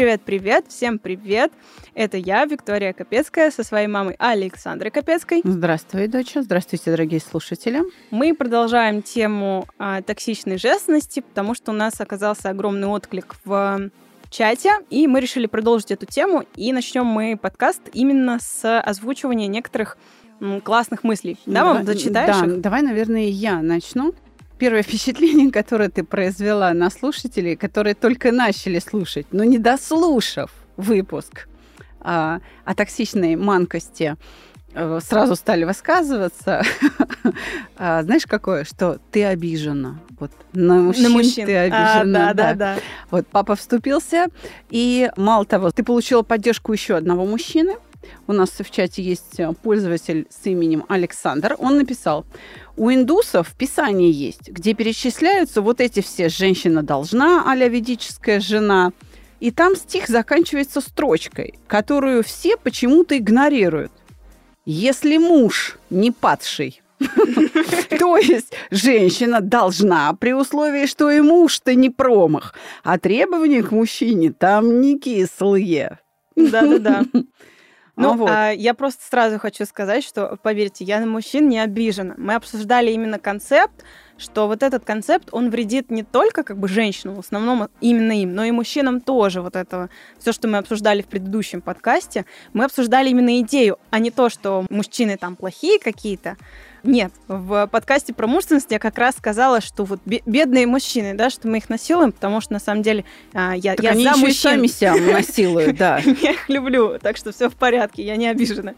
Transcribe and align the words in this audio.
Привет, 0.00 0.22
привет, 0.22 0.40
привет, 0.40 0.64
всем 0.70 0.98
привет. 0.98 1.52
Это 1.94 2.16
я, 2.16 2.46
Виктория 2.46 2.94
Капецкая, 2.94 3.50
со 3.50 3.62
своей 3.62 3.86
мамой 3.86 4.16
Александрой 4.18 4.90
Капецкой. 4.90 5.42
Здравствуй, 5.44 6.06
доча. 6.06 6.40
Здравствуйте, 6.40 6.90
дорогие 6.90 7.20
слушатели. 7.20 7.82
Мы 8.10 8.34
продолжаем 8.34 9.02
тему 9.02 9.66
а, 9.78 10.00
токсичной 10.00 10.56
женственности, 10.56 11.20
потому 11.20 11.54
что 11.54 11.72
у 11.72 11.74
нас 11.74 12.00
оказался 12.00 12.48
огромный 12.48 12.88
отклик 12.88 13.36
в 13.44 13.90
чате, 14.30 14.70
и 14.88 15.06
мы 15.06 15.20
решили 15.20 15.44
продолжить 15.44 15.90
эту 15.90 16.06
тему, 16.06 16.46
и 16.56 16.72
начнем 16.72 17.04
мы 17.04 17.36
подкаст 17.36 17.82
именно 17.92 18.38
с 18.40 18.80
озвучивания 18.80 19.48
некоторых 19.48 19.98
классных 20.64 21.04
мыслей. 21.04 21.36
Да, 21.44 21.74
мам, 21.74 21.84
зачитаешь 21.84 22.38
Да, 22.38 22.46
их? 22.46 22.60
давай, 22.62 22.80
наверное, 22.80 23.26
я 23.26 23.60
начну. 23.60 24.14
Первое 24.60 24.82
впечатление, 24.82 25.50
которое 25.60 25.88
ты 25.88 26.04
произвела 26.04 26.72
на 26.74 26.90
слушателей, 26.90 27.56
которые 27.56 27.94
только 27.94 28.30
начали 28.30 28.78
слушать, 28.78 29.26
но 29.32 29.42
не 29.42 29.58
дослушав 29.58 30.50
выпуск 30.76 31.48
а, 32.00 32.40
о 32.66 32.74
токсичной 32.74 33.36
манкости, 33.36 34.16
э, 34.74 35.00
сразу 35.02 35.34
стали 35.34 35.64
высказываться. 35.64 36.62
А, 37.82 38.02
Знаешь, 38.02 38.26
какое? 38.26 38.64
Что 38.64 38.98
ты 39.10 39.24
обижена. 39.24 39.98
Вот 40.18 40.30
на 40.52 40.74
мужчин, 40.80 41.04
На 41.04 41.08
мужчин. 41.10 41.46
ты 41.46 41.56
А, 41.56 41.62
обижена. 42.00 42.34
да, 42.34 42.34
да, 42.34 42.54
да. 42.54 42.76
Вот 43.10 43.26
папа 43.26 43.56
вступился, 43.56 44.26
и 44.68 45.10
мало 45.16 45.46
того, 45.46 45.70
ты 45.70 45.82
получила 45.82 46.20
поддержку 46.22 46.72
еще 46.72 46.96
одного 46.96 47.24
мужчины. 47.24 47.76
У 48.26 48.32
нас 48.32 48.50
в 48.50 48.70
чате 48.70 49.02
есть 49.02 49.38
э, 49.38 49.52
пользователь 49.62 50.26
с 50.30 50.46
именем 50.46 50.84
Александр. 50.88 51.56
Он 51.58 51.76
написал, 51.76 52.24
у 52.76 52.90
индусов 52.90 53.48
в 53.48 53.56
Писании 53.56 54.12
есть, 54.12 54.48
где 54.48 54.74
перечисляются 54.74 55.62
вот 55.62 55.80
эти 55.80 56.00
все 56.00 56.28
«женщина 56.28 56.82
должна», 56.82 57.44
а 57.46 57.56
ведическая 57.56 58.40
жена. 58.40 58.92
И 59.40 59.50
там 59.50 59.74
стих 59.74 60.08
заканчивается 60.08 60.80
строчкой, 60.80 61.54
которую 61.66 62.22
все 62.22 62.56
почему-то 62.56 63.16
игнорируют. 63.16 63.92
Если 64.66 65.16
муж 65.16 65.78
не 65.88 66.10
падший, 66.10 66.82
то 67.98 68.16
есть 68.18 68.52
женщина 68.70 69.40
должна, 69.40 70.12
при 70.14 70.34
условии, 70.34 70.86
что 70.86 71.10
и 71.10 71.20
муж-то 71.20 71.74
не 71.74 71.88
промах, 71.88 72.54
а 72.84 72.98
требования 72.98 73.62
к 73.62 73.70
мужчине 73.70 74.32
там 74.32 74.80
не 74.80 74.98
кислые. 74.98 75.98
Да-да-да. 76.36 77.04
Ну, 77.96 78.12
А 78.12 78.16
вот. 78.16 78.30
а, 78.30 78.50
я 78.50 78.74
просто 78.74 79.02
сразу 79.04 79.38
хочу 79.38 79.64
сказать, 79.66 80.04
что, 80.04 80.38
поверьте, 80.42 80.84
я 80.84 81.00
на 81.00 81.06
мужчин 81.06 81.48
не 81.48 81.58
обижена. 81.58 82.14
Мы 82.16 82.34
обсуждали 82.34 82.90
именно 82.90 83.18
концепт, 83.18 83.84
что 84.16 84.46
вот 84.46 84.62
этот 84.62 84.84
концепт, 84.84 85.28
он 85.32 85.50
вредит 85.50 85.90
не 85.90 86.02
только 86.02 86.42
как 86.42 86.58
бы 86.58 86.68
женщинам, 86.68 87.16
в 87.16 87.20
основном 87.20 87.68
именно 87.80 88.20
им, 88.20 88.34
но 88.34 88.44
и 88.44 88.50
мужчинам 88.50 89.00
тоже 89.00 89.40
вот 89.40 89.56
этого. 89.56 89.88
Все, 90.18 90.32
что 90.32 90.46
мы 90.46 90.58
обсуждали 90.58 91.02
в 91.02 91.06
предыдущем 91.06 91.62
подкасте, 91.62 92.26
мы 92.52 92.64
обсуждали 92.64 93.08
именно 93.08 93.40
идею, 93.40 93.78
а 93.90 93.98
не 93.98 94.10
то, 94.10 94.28
что 94.28 94.66
мужчины 94.68 95.16
там 95.16 95.36
плохие 95.36 95.78
какие-то. 95.78 96.36
Нет, 96.82 97.12
в 97.28 97.66
подкасте 97.66 98.12
про 98.14 98.26
мужественность 98.26 98.70
я 98.70 98.78
как 98.78 98.96
раз 98.98 99.16
сказала, 99.16 99.60
что 99.60 99.84
вот 99.84 100.00
бе- 100.06 100.22
бедные 100.26 100.66
мужчины, 100.66 101.14
да, 101.14 101.30
что 101.30 101.48
мы 101.48 101.58
их 101.58 101.68
насилуем, 101.68 102.12
потому 102.12 102.40
что 102.40 102.52
на 102.54 102.58
самом 102.60 102.82
деле 102.82 103.04
а, 103.34 103.54
я, 103.54 103.74
Так 103.74 103.84
я 103.84 103.90
они 103.90 104.04
за 104.04 104.10
еще 104.10 104.18
и 104.18 104.22
мужчин. 104.26 104.34
сами 104.42 104.66
себя 104.66 104.94
насилуют, 105.12 105.76
да. 105.76 105.98
Я 106.22 106.32
их 106.32 106.48
люблю, 106.48 106.98
так 107.00 107.16
что 107.16 107.32
все 107.32 107.48
в 107.50 107.54
порядке, 107.54 108.02
я 108.02 108.16
не 108.16 108.28
обижена. 108.28 108.74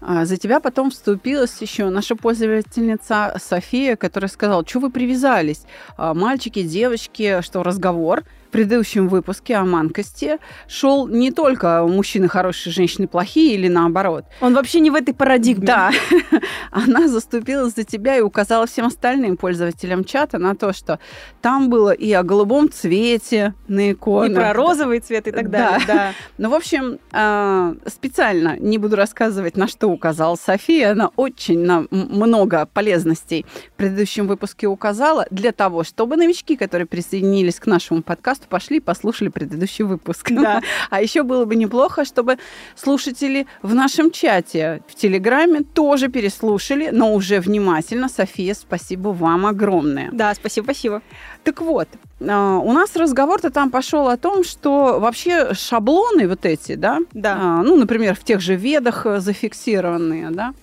А, 0.00 0.24
За 0.24 0.36
тебя 0.36 0.60
потом 0.60 0.90
вступилась 0.90 1.56
еще 1.60 1.88
наша 1.88 2.16
пользовательница 2.16 3.36
София, 3.42 3.96
которая 3.96 4.28
сказала, 4.28 4.64
что 4.66 4.80
вы 4.80 4.90
привязались? 4.90 5.62
А, 5.96 6.14
Мальчики, 6.14 6.62
девочки, 6.62 7.40
что 7.42 7.62
разговор 7.62 8.22
в 8.46 8.50
предыдущем 8.56 9.08
выпуске 9.08 9.56
о 9.56 9.64
манкости 9.64 10.38
шел 10.68 11.08
не 11.08 11.30
только 11.32 11.84
мужчины 11.86 12.28
хорошие, 12.28 12.72
женщины 12.72 13.06
плохие 13.08 13.54
или 13.54 13.68
наоборот. 13.68 14.24
Он 14.40 14.54
вообще 14.54 14.80
не 14.80 14.90
в 14.90 14.94
этой 14.94 15.12
парадигме. 15.12 15.66
Да, 15.66 15.90
она 16.70 17.08
заступилась 17.08 17.74
за 17.74 17.84
тебя 17.84 18.16
и 18.16 18.20
указала 18.20 18.66
всем 18.66 18.86
остальным 18.86 19.36
пользователям 19.36 20.04
чата 20.04 20.38
на 20.38 20.54
то, 20.54 20.72
что 20.72 21.00
там 21.42 21.68
было 21.68 21.90
и 21.90 22.10
о 22.12 22.22
голубом 22.22 22.70
цвете 22.70 23.52
на 23.68 23.90
И 23.90 23.92
иконах. 23.92 24.34
про 24.36 24.52
розовый 24.54 25.00
цвет 25.00 25.26
и 25.26 25.32
так 25.32 25.50
Да. 25.50 25.70
далее. 25.72 25.86
Да. 25.86 26.12
Ну, 26.38 26.48
в 26.50 26.54
общем, 26.54 26.98
а, 27.12 27.74
специально 27.86 28.56
не 28.58 28.78
буду 28.78 28.96
рассказывать, 28.96 29.56
на 29.56 29.66
что 29.66 29.85
указала 29.86 30.36
София. 30.36 30.92
Она 30.92 31.10
очень 31.16 31.60
на 31.60 31.86
м- 31.90 32.08
много 32.10 32.66
полезностей 32.66 33.44
в 33.72 33.76
предыдущем 33.76 34.26
выпуске 34.26 34.66
указала 34.66 35.26
для 35.30 35.52
того, 35.52 35.84
чтобы 35.84 36.16
новички, 36.16 36.56
которые 36.56 36.86
присоединились 36.86 37.60
к 37.60 37.66
нашему 37.66 38.02
подкасту, 38.02 38.46
пошли 38.48 38.78
и 38.78 38.80
послушали 38.80 39.28
предыдущий 39.28 39.84
выпуск. 39.84 40.30
Да. 40.30 40.60
А 40.90 41.02
еще 41.02 41.22
было 41.22 41.44
бы 41.44 41.56
неплохо, 41.56 42.04
чтобы 42.04 42.38
слушатели 42.74 43.46
в 43.62 43.74
нашем 43.74 44.10
чате 44.10 44.82
в 44.88 44.94
Телеграме 44.94 45.62
тоже 45.62 46.08
переслушали, 46.08 46.90
но 46.92 47.14
уже 47.14 47.40
внимательно. 47.40 48.08
София, 48.08 48.54
спасибо 48.54 49.08
вам 49.08 49.46
огромное. 49.46 50.10
Да, 50.12 50.34
спасибо, 50.34 50.64
спасибо. 50.64 51.02
Так 51.44 51.60
вот, 51.60 51.88
у 52.18 52.72
нас 52.72 52.96
разговор-то 52.96 53.50
там 53.50 53.70
пошел 53.70 54.08
о 54.08 54.16
том, 54.16 54.42
что 54.42 54.98
вообще 55.00 55.52
шаблоны 55.54 56.26
вот 56.28 56.46
эти, 56.46 56.74
да, 56.74 57.00
Да. 57.12 57.36
а, 57.38 57.62
ну, 57.62 57.76
например, 57.76 58.14
в 58.14 58.24
тех 58.24 58.40
же 58.40 58.54
ведах 58.54 59.04
э, 59.06 59.20
зафиксированные, 59.20 60.30
да, 60.30 60.54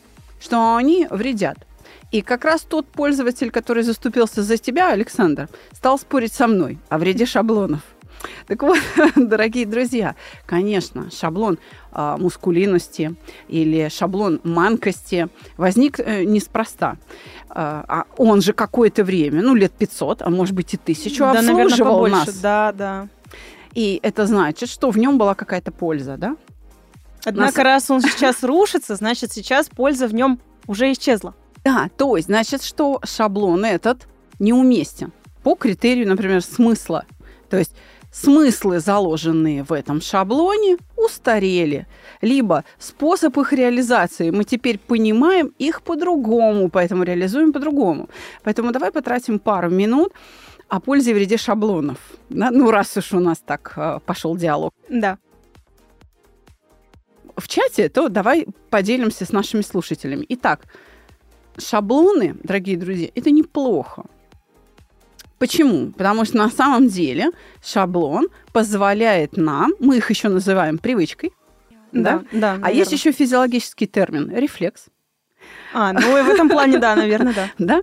что 0.42 0.76
они 0.76 1.08
вредят. 1.10 1.58
И 2.12 2.22
как 2.22 2.46
раз 2.46 2.62
тот 2.62 2.88
пользователь, 2.88 3.50
который 3.50 3.84
заступился 3.84 4.44
за 4.44 4.58
тебя, 4.58 4.92
Александр, 4.92 5.48
стал 5.74 5.98
спорить 5.98 6.34
со 6.34 6.48
мной 6.48 6.78
о 6.90 6.98
вреде 6.98 7.26
шаблонов. 7.26 7.82
Так 8.48 8.62
вот, 8.64 8.80
дорогие 9.16 9.66
друзья, 9.66 10.16
конечно, 10.46 11.10
шаблон 11.12 11.60
а, 11.92 12.18
мускулинности 12.18 13.16
или 13.48 13.90
шаблон 13.90 14.40
манкости 14.44 15.28
возник 15.58 16.00
э, 16.00 16.24
неспроста. 16.24 16.98
А, 17.50 17.86
а 17.88 18.06
он 18.18 18.42
же 18.42 18.54
какое-то 18.54 19.04
время, 19.04 19.42
ну, 19.42 19.56
лет 19.56 19.72
500, 19.74 20.22
а 20.22 20.30
может 20.30 20.56
быть 20.56 20.74
и 20.74 20.78
тысячу, 20.78 21.20
да, 21.20 21.42
наверное, 21.42 21.78
побольше. 21.78 22.16
нас. 22.16 22.38
Да, 22.40 22.72
да. 22.72 23.08
И 23.74 24.00
это 24.04 24.26
значит, 24.28 24.70
что 24.70 24.92
в 24.92 24.98
нем 24.98 25.18
была 25.18 25.36
какая-то 25.36 25.72
польза, 25.72 26.18
да? 26.18 26.36
Однако, 27.26 27.64
раз 27.64 27.90
он 27.90 28.02
сейчас 28.02 28.44
рушится, 28.44 28.96
значит, 28.96 29.32
сейчас 29.32 29.70
польза 29.70 30.08
в 30.08 30.14
нем 30.14 30.40
уже 30.68 30.92
исчезла. 30.92 31.36
Да, 31.64 31.90
то 31.98 32.18
есть, 32.18 32.28
значит, 32.28 32.64
что 32.64 33.00
шаблон 33.04 33.64
этот 33.66 34.08
неуместен 34.40 35.14
по 35.44 35.56
критерию, 35.56 36.08
например, 36.08 36.42
смысла. 36.42 37.06
То 37.50 37.58
есть 37.58 37.76
смыслы, 38.14 38.80
заложенные 38.80 39.64
в 39.64 39.74
этом 39.74 40.00
шаблоне, 40.00 40.78
устарели. 40.96 41.88
Либо 42.22 42.64
способ 42.78 43.38
их 43.38 43.52
реализации, 43.54 44.30
мы 44.30 44.44
теперь 44.44 44.78
понимаем 44.78 45.52
их 45.58 45.82
по-другому, 45.82 46.70
поэтому 46.70 47.04
реализуем 47.04 47.52
по-другому. 47.52 48.08
Поэтому 48.44 48.72
давай 48.72 48.92
потратим 48.92 49.40
пару 49.40 49.70
минут 49.70 50.14
о 50.70 50.80
пользе 50.80 51.12
и 51.12 51.14
вреде 51.14 51.38
шаблонов. 51.38 51.98
Да? 52.30 52.52
Ну, 52.52 52.72
раз 52.72 52.96
уж 52.98 53.14
у 53.14 53.20
нас 53.20 53.40
так 53.40 53.74
э, 53.76 54.00
пошел 54.06 54.38
диалог. 54.38 54.74
Да. 54.90 55.18
в 57.36 57.48
чате, 57.48 57.90
то 57.90 58.10
давай 58.10 58.46
поделимся 58.70 59.26
с 59.26 59.32
нашими 59.32 59.62
слушателями. 59.62 60.26
Итак, 60.30 60.62
шаблоны, 61.58 62.36
дорогие 62.44 62.78
друзья, 62.78 63.10
это 63.16 63.32
неплохо. 63.32 64.06
Почему? 65.40 65.92
Потому 65.92 66.26
что 66.26 66.38
на 66.38 66.50
самом 66.50 66.88
деле 66.88 67.32
шаблон 67.64 68.28
позволяет 68.52 69.38
нам, 69.38 69.74
мы 69.80 69.98
их 69.98 70.10
еще 70.10 70.30
называем 70.30 70.78
привычкой, 70.78 71.34
да? 71.92 72.24
Да, 72.32 72.40
да. 72.40 72.54
а 72.54 72.58
наверно. 72.58 72.80
есть 72.80 72.92
еще 72.92 73.12
физиологический 73.12 73.88
термин 73.88 74.36
рефлекс, 74.36 74.86
А, 75.74 75.94
ну 75.94 76.18
и 76.18 76.22
в 76.22 76.30
этом 76.30 76.50
плане, 76.50 76.80
да, 76.80 76.96
наверное, 76.96 77.34
да. 77.34 77.50
да? 77.58 77.82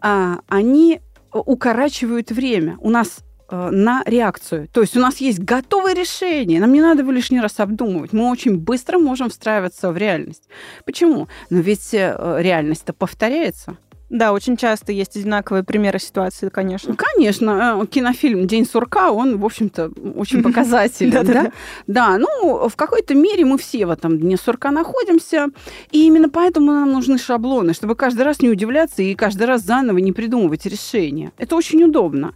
А, 0.00 0.38
они 0.48 1.00
укорачивают 1.32 2.30
время 2.30 2.76
у 2.80 2.90
нас 2.90 3.24
э, 3.50 3.70
на 3.70 4.02
реакцию. 4.06 4.68
То 4.72 4.82
есть 4.82 4.96
у 4.96 5.00
нас 5.00 5.18
есть 5.18 5.40
готовое 5.40 5.94
решение, 5.94 6.60
нам 6.60 6.72
не 6.72 6.80
надо 6.80 7.00
его 7.00 7.10
лишний 7.10 7.40
раз 7.40 7.58
обдумывать. 7.58 8.12
Мы 8.12 8.30
очень 8.30 8.56
быстро 8.56 8.98
можем 8.98 9.30
встраиваться 9.30 9.90
в 9.90 9.96
реальность. 9.96 10.48
Почему? 10.86 11.28
Но 11.50 11.58
ведь 11.58 11.92
э, 11.92 12.36
реальность-то 12.38 12.92
повторяется. 12.92 13.76
Да, 14.14 14.32
очень 14.32 14.56
часто 14.56 14.92
есть 14.92 15.16
одинаковые 15.16 15.64
примеры 15.64 15.98
ситуации, 15.98 16.48
конечно. 16.48 16.94
Конечно, 16.94 17.80
э, 17.82 17.86
кинофильм 17.88 18.46
«День 18.46 18.64
сурка», 18.64 19.10
он, 19.10 19.38
в 19.38 19.44
общем-то, 19.44 19.90
очень 20.14 20.40
показательный. 20.40 21.24
Да, 21.24 21.52
да, 21.88 22.18
ну, 22.18 22.68
в 22.68 22.76
какой-то 22.76 23.16
мере 23.16 23.44
мы 23.44 23.58
все 23.58 23.86
в 23.86 23.90
этом 23.90 24.20
Дне 24.20 24.36
сурка 24.36 24.70
находимся, 24.70 25.48
и 25.90 26.06
именно 26.06 26.28
поэтому 26.28 26.70
нам 26.70 26.92
нужны 26.92 27.18
шаблоны, 27.18 27.74
чтобы 27.74 27.96
каждый 27.96 28.22
раз 28.22 28.40
не 28.40 28.50
удивляться 28.50 29.02
и 29.02 29.16
каждый 29.16 29.48
раз 29.48 29.62
заново 29.62 29.98
не 29.98 30.12
придумывать 30.12 30.64
решения. 30.64 31.32
Это 31.36 31.56
очень 31.56 31.82
удобно. 31.82 32.34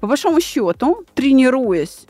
По 0.00 0.06
большому 0.06 0.40
счету, 0.40 1.04
тренируясь 1.14 2.06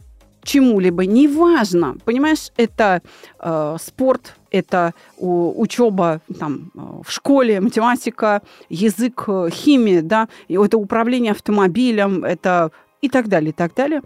чему-либо, 0.46 1.06
неважно, 1.06 1.96
понимаешь, 2.04 2.50
это 2.56 3.02
э, 3.40 3.76
спорт, 3.80 4.36
это 4.56 4.94
учеба 5.18 6.20
там, 6.38 6.70
э, 6.74 6.80
в 7.04 7.10
школе, 7.10 7.60
математика, 7.60 8.42
язык, 8.68 9.24
э, 9.28 9.48
химия, 9.50 10.02
да, 10.02 10.28
это 10.48 10.78
управление 10.78 11.32
автомобилем, 11.32 12.24
это 12.24 12.70
и 13.02 13.08
так 13.08 13.28
далее, 13.28 13.50
и 13.50 13.52
так 13.52 13.74
далее. 13.74 14.02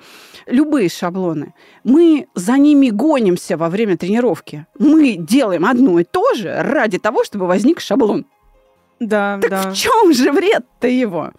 Любые 0.46 0.88
шаблоны. 0.88 1.54
Мы 1.84 2.26
за 2.34 2.58
ними 2.58 2.90
гонимся 2.90 3.56
во 3.56 3.68
время 3.68 3.96
тренировки. 3.96 4.66
Мы 4.78 5.16
делаем 5.16 5.64
одно 5.64 5.98
и 6.00 6.04
то 6.04 6.34
же 6.34 6.54
ради 6.62 6.98
того, 6.98 7.24
чтобы 7.24 7.46
возник 7.46 7.80
шаблон. 7.80 8.26
Да, 8.98 9.38
так 9.40 9.50
да. 9.50 9.70
в 9.70 9.74
чем 9.74 10.12
же 10.12 10.30
вред-то 10.32 10.88
его? 10.88 11.32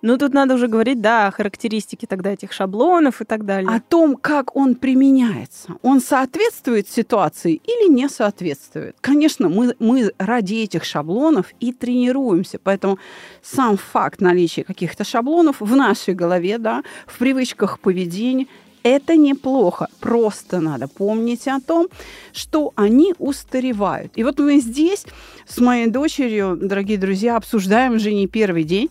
Ну, 0.00 0.16
тут 0.16 0.32
надо 0.32 0.54
уже 0.54 0.68
говорить, 0.68 1.00
да, 1.00 1.26
о 1.26 1.30
характеристике 1.32 2.06
тогда 2.06 2.30
этих 2.30 2.52
шаблонов 2.52 3.20
и 3.20 3.24
так 3.24 3.44
далее. 3.44 3.68
О 3.68 3.80
том, 3.80 4.16
как 4.16 4.54
он 4.54 4.76
применяется. 4.76 5.74
Он 5.82 6.00
соответствует 6.00 6.88
ситуации 6.88 7.60
или 7.64 7.92
не 7.92 8.08
соответствует. 8.08 8.96
Конечно, 9.00 9.48
мы, 9.48 9.74
мы 9.80 10.12
ради 10.18 10.54
этих 10.54 10.84
шаблонов 10.84 11.46
и 11.58 11.72
тренируемся. 11.72 12.60
Поэтому 12.62 12.98
сам 13.42 13.76
факт 13.76 14.20
наличия 14.20 14.62
каких-то 14.62 15.02
шаблонов 15.02 15.56
в 15.60 15.74
нашей 15.74 16.14
голове, 16.14 16.58
да, 16.58 16.82
в 17.06 17.18
привычках 17.18 17.80
поведения, 17.80 18.46
это 18.84 19.16
неплохо. 19.16 19.88
Просто 19.98 20.60
надо 20.60 20.86
помнить 20.86 21.48
о 21.48 21.60
том, 21.60 21.88
что 22.32 22.72
они 22.76 23.14
устаревают. 23.18 24.12
И 24.14 24.22
вот 24.22 24.38
мы 24.38 24.60
здесь 24.60 25.04
с 25.46 25.58
моей 25.58 25.88
дочерью, 25.88 26.56
дорогие 26.60 26.98
друзья, 26.98 27.36
обсуждаем 27.36 27.94
уже 27.94 28.12
не 28.12 28.28
первый 28.28 28.62
день 28.62 28.90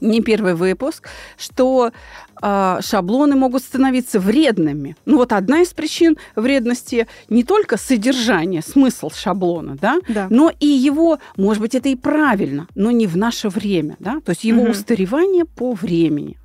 не 0.00 0.20
первый 0.20 0.54
выпуск, 0.54 1.08
что 1.36 1.92
э, 2.42 2.78
шаблоны 2.80 3.36
могут 3.36 3.62
становиться 3.62 4.20
вредными. 4.20 4.96
Ну 5.04 5.16
вот 5.16 5.32
одна 5.32 5.62
из 5.62 5.68
причин 5.68 6.16
вредности 6.34 7.06
не 7.28 7.44
только 7.44 7.76
содержание, 7.76 8.62
смысл 8.62 9.10
шаблона, 9.10 9.76
да, 9.80 9.98
да. 10.08 10.26
но 10.30 10.50
и 10.60 10.66
его, 10.66 11.18
может 11.36 11.60
быть, 11.60 11.74
это 11.74 11.88
и 11.88 11.96
правильно, 11.96 12.66
но 12.74 12.90
не 12.90 13.06
в 13.06 13.16
наше 13.16 13.48
время, 13.48 13.96
да, 13.98 14.20
то 14.24 14.30
есть 14.30 14.44
его 14.44 14.62
угу. 14.62 14.70
устаревание 14.72 15.44
по 15.44 15.72
времени. 15.72 16.36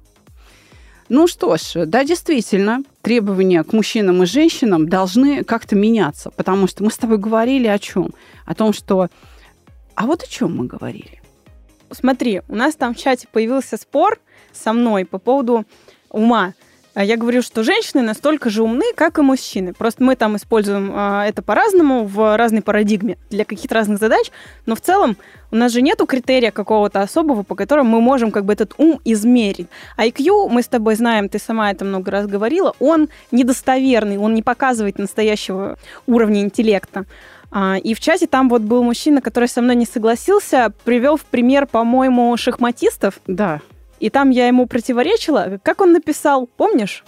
Ну 1.14 1.28
что 1.28 1.58
ж, 1.58 1.86
да, 1.88 2.06
действительно, 2.06 2.84
требования 3.02 3.66
к 3.66 3.74
мужчинам 3.74 4.24
и 4.24 4.26
женщинам 4.26 4.88
должны 4.88 5.44
как-то 5.44 5.76
меняться, 5.76 6.32
потому 6.32 6.68
что 6.68 6.86
мы 6.86 6.90
с 6.90 6.96
тобой 6.96 7.18
говорили 7.18 7.68
о 7.68 7.78
чем? 7.80 8.12
О 8.46 8.56
том, 8.56 8.72
что... 8.72 9.10
А 9.96 10.06
вот 10.06 10.24
о 10.24 10.28
чем 10.28 10.56
мы 10.56 10.68
говорили? 10.68 11.21
Смотри, 11.92 12.42
у 12.48 12.56
нас 12.56 12.76
там 12.76 12.94
в 12.94 12.98
чате 12.98 13.28
появился 13.32 13.78
спор 13.78 14.20
со 14.52 14.74
мной 14.74 15.06
по 15.06 15.18
поводу 15.18 15.66
ума. 16.10 16.54
А 16.94 17.06
я 17.06 17.16
говорю, 17.16 17.42
что 17.42 17.64
женщины 17.64 18.02
настолько 18.02 18.50
же 18.50 18.64
умны, 18.64 18.84
как 18.96 19.18
и 19.18 19.22
мужчины. 19.22 19.74
Просто 19.74 20.04
мы 20.04 20.18
там 20.18 20.36
используем 20.36 20.92
а, 20.94 21.26
это 21.26 21.42
по-разному, 21.42 22.04
в 22.04 22.36
разной 22.36 22.62
парадигме, 22.62 23.18
для 23.30 23.46
каких-то 23.46 23.76
разных 23.76 23.98
задач. 23.98 24.30
Но 24.66 24.76
в 24.76 24.82
целом 24.82 25.16
у 25.52 25.56
нас 25.56 25.72
же 25.72 25.82
нету 25.82 26.06
критерия 26.06 26.52
какого-то 26.52 27.02
особого, 27.02 27.44
по 27.44 27.56
которому 27.56 27.92
мы 27.92 28.02
можем 28.02 28.32
как 28.32 28.44
бы 28.44 28.52
этот 28.52 28.74
ум 28.78 29.00
измерить. 29.06 29.68
IQ, 29.98 30.50
мы 30.50 30.64
с 30.64 30.68
тобой 30.68 30.96
знаем, 30.96 31.30
ты 31.30 31.40
сама 31.40 31.72
это 31.72 31.86
много 31.86 32.12
раз 32.12 32.28
говорила, 32.28 32.76
он 32.80 33.08
недостоверный, 33.32 34.18
он 34.18 34.34
не 34.34 34.44
показывает 34.44 35.00
настоящего 35.00 35.78
уровня 36.08 36.42
интеллекта. 36.42 37.06
А, 37.52 37.78
и 37.78 37.94
в 37.94 38.00
чате 38.00 38.28
там 38.28 38.50
вот 38.50 38.62
был 38.62 38.84
мужчина, 38.84 39.22
который 39.22 39.50
со 39.50 39.62
мной 39.62 39.76
не 39.76 39.86
согласился, 39.86 40.74
привел 40.86 41.18
в 41.18 41.26
пример, 41.26 41.68
по-моему, 41.68 42.36
шахматистов. 42.38 43.20
Да. 43.28 43.62
И 44.00 44.10
там 44.10 44.30
я 44.30 44.48
ему 44.48 44.66
противоречила. 44.66 45.60
Как 45.62 45.82
он 45.82 45.92
написал, 45.92 46.48
помнишь? 46.48 47.04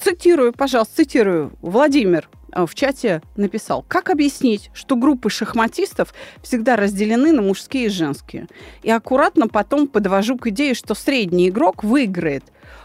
Цитирую, 0.00 0.52
пожалуйста, 0.52 0.96
цитирую. 0.96 1.52
Владимир 1.60 2.30
э, 2.52 2.64
в 2.66 2.74
чате 2.74 3.20
написал, 3.36 3.84
как 3.88 4.10
объяснить, 4.10 4.70
что 4.72 4.94
группы 4.96 5.28
шахматистов 5.28 6.14
всегда 6.42 6.76
разделены 6.76 7.32
на 7.32 7.42
мужские 7.42 7.86
и 7.86 7.90
женские. 7.90 8.46
И 8.82 8.90
аккуратно 8.90 9.48
потом 9.48 9.88
подвожу 9.88 10.38
к 10.38 10.46
идее, 10.46 10.74
что 10.74 10.94
средний 10.94 11.48
игрок 11.48 11.82
выиграет 11.82 12.44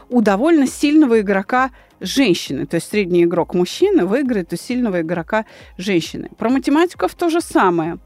у 0.10 0.22
довольно 0.22 0.68
сильного 0.68 1.22
игрока 1.22 1.72
женщины. 2.00 2.66
То 2.66 2.76
есть 2.76 2.90
средний 2.90 3.24
игрок 3.24 3.54
мужчины 3.54 4.06
выиграет 4.06 4.54
у 4.54 4.56
сильного 4.56 5.02
игрока 5.02 5.46
женщины. 5.78 6.30
Про 6.38 6.50
математиков 6.50 7.14
то 7.16 7.30
же 7.30 7.42
самое. 7.42 7.98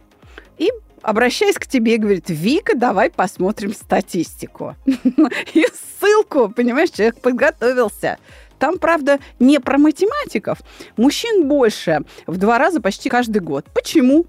И 0.58 0.70
обращаясь 1.02 1.56
к 1.56 1.68
тебе, 1.68 1.98
говорит, 1.98 2.26
Вика, 2.30 2.76
давай 2.76 3.10
посмотрим 3.10 3.74
статистику. 3.74 4.76
И 5.54 5.66
ссылку, 6.00 6.50
понимаешь, 6.50 6.92
человек 6.92 7.20
подготовился. 7.20 8.18
Там, 8.60 8.78
правда, 8.78 9.20
не 9.40 9.60
про 9.60 9.80
математиков. 9.80 10.60
Мужчин 10.96 11.48
больше 11.48 12.02
в 12.28 12.38
два 12.38 12.60
раза 12.60 12.80
почти 12.80 13.10
каждый 13.10 13.40
год. 13.40 13.66
Почему? 13.74 14.28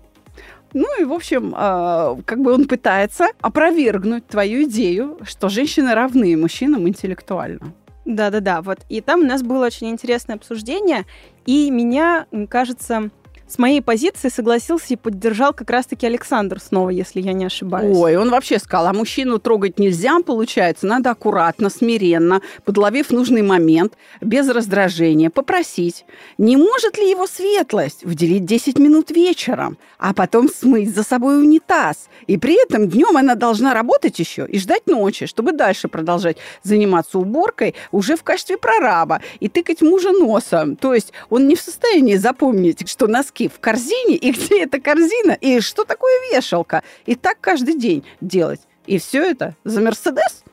Ну 0.74 1.00
и, 1.00 1.04
в 1.04 1.12
общем, 1.12 1.54
э, 1.56 2.22
как 2.24 2.40
бы 2.40 2.52
он 2.52 2.66
пытается 2.66 3.28
опровергнуть 3.40 4.26
твою 4.26 4.64
идею, 4.64 5.19
что 5.24 5.48
женщины 5.48 5.94
равны 5.94 6.36
мужчинам 6.36 6.88
интеллектуально. 6.88 7.72
Да-да-да, 8.04 8.62
вот. 8.62 8.78
И 8.88 9.00
там 9.00 9.20
у 9.20 9.24
нас 9.24 9.42
было 9.42 9.66
очень 9.66 9.90
интересное 9.90 10.36
обсуждение, 10.36 11.04
и 11.46 11.70
меня, 11.70 12.26
кажется, 12.48 13.10
с 13.52 13.58
моей 13.58 13.82
позиции 13.82 14.31
согласился 14.31 14.94
и 14.94 14.96
поддержал 14.96 15.52
как 15.52 15.69
раз-таки 15.69 16.06
Александр 16.06 16.58
снова, 16.58 16.88
если 16.88 17.20
я 17.20 17.34
не 17.34 17.44
ошибаюсь. 17.44 17.96
Ой, 17.96 18.16
он 18.16 18.31
вообще 18.31 18.58
сказал, 18.58 18.87
а 18.87 18.93
мужчину 18.94 19.38
трогать 19.38 19.78
нельзя, 19.78 20.19
получается, 20.25 20.87
надо 20.87 21.10
аккуратно, 21.10 21.69
смиренно, 21.69 22.40
подловив 22.64 23.10
нужный 23.10 23.43
момент, 23.43 23.93
без 24.22 24.49
раздражения, 24.49 25.28
попросить, 25.28 26.06
не 26.38 26.56
может 26.56 26.96
ли 26.96 27.10
его 27.10 27.26
светлость 27.26 28.04
уделить 28.04 28.46
10 28.46 28.78
минут 28.78 29.10
вечером, 29.10 29.76
а 29.98 30.14
потом 30.14 30.48
смыть 30.48 30.94
за 30.94 31.02
собой 31.02 31.43
унитаз. 31.43 32.08
И 32.26 32.38
при 32.38 32.62
этом 32.62 32.88
днем 32.88 33.16
она 33.16 33.34
должна 33.34 33.75
работать 33.75 34.19
еще 34.19 34.46
и 34.46 34.58
ждать 34.58 34.87
ночи, 34.87 35.26
чтобы 35.26 35.52
дальше 35.52 35.88
продолжать 35.88 36.38
заниматься 36.62 37.19
уборкой 37.19 37.75
уже 37.90 38.16
в 38.16 38.22
качестве 38.22 38.56
прораба 38.56 39.20
и 39.40 39.48
тыкать 39.48 39.82
мужа 39.82 40.12
носом. 40.12 40.76
То 40.76 40.94
есть 40.94 41.12
он 41.28 41.48
не 41.48 41.55
в 41.55 41.60
состоянии 41.60 42.16
запомнить, 42.16 42.88
что 42.88 43.06
носки 43.06 43.41
носки 43.42 43.48
в 43.48 43.60
корзине, 43.60 44.16
и 44.16 44.30
где 44.32 44.62
эта 44.62 44.81
корзина, 44.81 45.32
и 45.32 45.60
что 45.60 45.84
такое 45.84 46.12
вешалка. 46.32 46.82
И 47.06 47.14
так 47.14 47.38
каждый 47.40 47.78
день 47.78 48.05
делать. 48.20 48.60
И 48.86 48.98
все 48.98 49.22
это 49.22 49.55
за 49.64 49.81
Мерседес. 49.81 50.44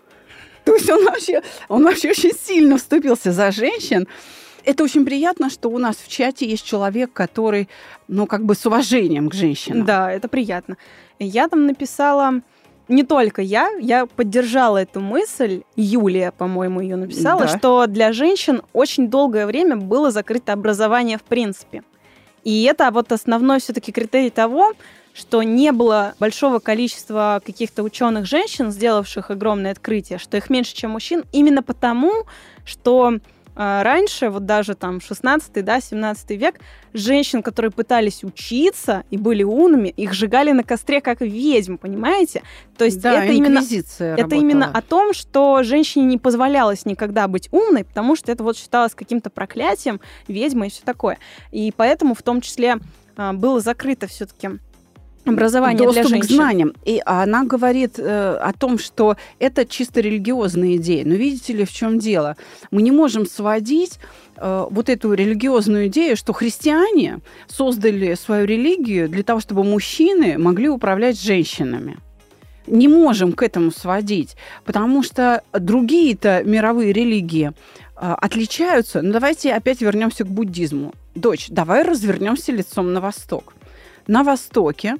То 0.65 0.75
есть 0.75 0.89
он 0.89 1.03
вообще, 1.05 1.41
он 1.67 1.83
вообще 1.83 2.11
очень 2.11 2.31
сильно 2.33 2.77
вступился 2.77 3.31
за 3.31 3.51
женщин. 3.51 4.07
Это 4.65 4.83
очень 4.83 5.05
приятно, 5.05 5.49
что 5.49 5.69
у 5.69 5.77
нас 5.79 5.95
в 5.95 6.07
чате 6.07 6.47
есть 6.47 6.65
человек, 6.65 7.11
который, 7.11 7.69
ну, 8.07 8.27
как 8.27 8.45
бы 8.45 8.53
с 8.53 8.65
уважением 8.65 9.29
к 9.29 9.33
женщинам. 9.33 9.85
Да, 9.85 10.11
это 10.11 10.27
приятно. 10.27 10.77
Я 11.17 11.47
там 11.47 11.65
написала, 11.65 12.41
не 12.87 13.03
только 13.03 13.41
я, 13.41 13.69
я 13.79 14.05
поддержала 14.05 14.77
эту 14.77 14.99
мысль, 14.99 15.63
Юлия, 15.75 16.31
по-моему, 16.31 16.81
ее 16.81 16.97
написала, 16.97 17.41
да. 17.41 17.57
что 17.57 17.87
для 17.87 18.11
женщин 18.13 18.61
очень 18.73 19.07
долгое 19.07 19.47
время 19.47 19.75
было 19.77 20.11
закрыто 20.11 20.53
образование 20.53 21.17
в 21.17 21.23
принципе. 21.23 21.83
И 22.49 22.63
это 22.63 22.89
вот 22.89 23.11
основной 23.11 23.59
все-таки 23.59 23.91
критерий 23.91 24.31
того, 24.31 24.73
что 25.13 25.43
не 25.43 25.71
было 25.71 26.15
большого 26.19 26.57
количества 26.57 27.43
каких-то 27.45 27.83
ученых 27.83 28.25
женщин, 28.25 28.71
сделавших 28.71 29.29
огромное 29.29 29.71
открытие, 29.71 30.17
что 30.17 30.35
их 30.35 30.49
меньше, 30.49 30.73
чем 30.73 30.89
мужчин, 30.89 31.25
именно 31.31 31.61
потому, 31.61 32.11
что 32.65 33.19
раньше, 33.59 34.29
вот 34.29 34.45
даже 34.45 34.73
там 34.73 35.01
16 35.01 35.65
да, 35.65 35.81
17 35.81 36.29
век, 36.31 36.55
женщин, 36.93 37.43
которые 37.43 37.71
пытались 37.71 38.23
учиться 38.23 39.03
и 39.09 39.17
были 39.17 39.43
умными, 39.43 39.89
их 39.89 40.13
сжигали 40.13 40.53
на 40.53 40.63
костре 40.63 41.01
как 41.01 41.19
ведьм, 41.19 41.75
понимаете? 41.75 42.41
То 42.77 42.85
есть 42.85 43.01
да, 43.01 43.23
это 43.23 43.33
именно 43.33 43.61
это 43.99 44.35
именно 44.35 44.71
о 44.71 44.81
том, 44.81 45.13
что 45.13 45.61
женщине 45.63 46.05
не 46.05 46.17
позволялось 46.17 46.85
никогда 46.85 47.27
быть 47.27 47.49
умной, 47.51 47.83
потому 47.83 48.15
что 48.15 48.31
это 48.31 48.45
вот 48.45 48.57
считалось 48.57 48.95
каким-то 48.95 49.29
проклятием, 49.29 49.99
ведьмой 50.29 50.67
и 50.67 50.71
все 50.71 50.83
такое. 50.85 51.17
И 51.51 51.73
поэтому 51.75 52.15
в 52.15 52.23
том 52.23 52.39
числе 52.39 52.77
а, 53.17 53.33
было 53.33 53.59
закрыто 53.59 54.07
все-таки 54.07 54.59
образование 55.33 55.85
доступ 55.85 56.03
для 56.03 56.09
женщин. 56.09 56.27
к 56.27 56.31
знаниям. 56.31 56.73
И 56.85 57.01
она 57.05 57.43
говорит 57.43 57.95
э, 57.97 58.37
о 58.41 58.53
том, 58.53 58.77
что 58.79 59.15
это 59.39 59.65
чисто 59.65 60.01
религиозная 60.01 60.75
идея. 60.75 61.05
Но 61.05 61.15
видите 61.15 61.53
ли, 61.53 61.65
в 61.65 61.71
чем 61.71 61.99
дело? 61.99 62.35
Мы 62.71 62.81
не 62.81 62.91
можем 62.91 63.25
сводить 63.25 63.99
э, 64.37 64.65
вот 64.69 64.89
эту 64.89 65.13
религиозную 65.13 65.87
идею, 65.87 66.15
что 66.17 66.33
христиане 66.33 67.19
создали 67.47 68.15
свою 68.15 68.45
религию 68.45 69.09
для 69.09 69.23
того, 69.23 69.39
чтобы 69.39 69.63
мужчины 69.63 70.37
могли 70.37 70.69
управлять 70.69 71.21
женщинами. 71.21 71.97
не 72.67 72.87
можем 72.87 73.33
к 73.33 73.41
этому 73.41 73.71
сводить, 73.71 74.35
потому 74.63 75.01
что 75.01 75.41
другие-то 75.53 76.43
мировые 76.43 76.93
религии 76.93 77.51
а, 77.95 78.15
отличаются. 78.15 79.01
Ну, 79.01 79.11
давайте 79.11 79.53
опять 79.53 79.81
вернемся 79.81 80.23
к 80.23 80.27
буддизму. 80.27 80.93
Дочь, 81.15 81.47
давай 81.49 81.83
развернемся 81.83 82.51
лицом 82.51 82.93
на 82.93 83.01
восток. 83.01 83.53
На 84.07 84.23
востоке 84.23 84.97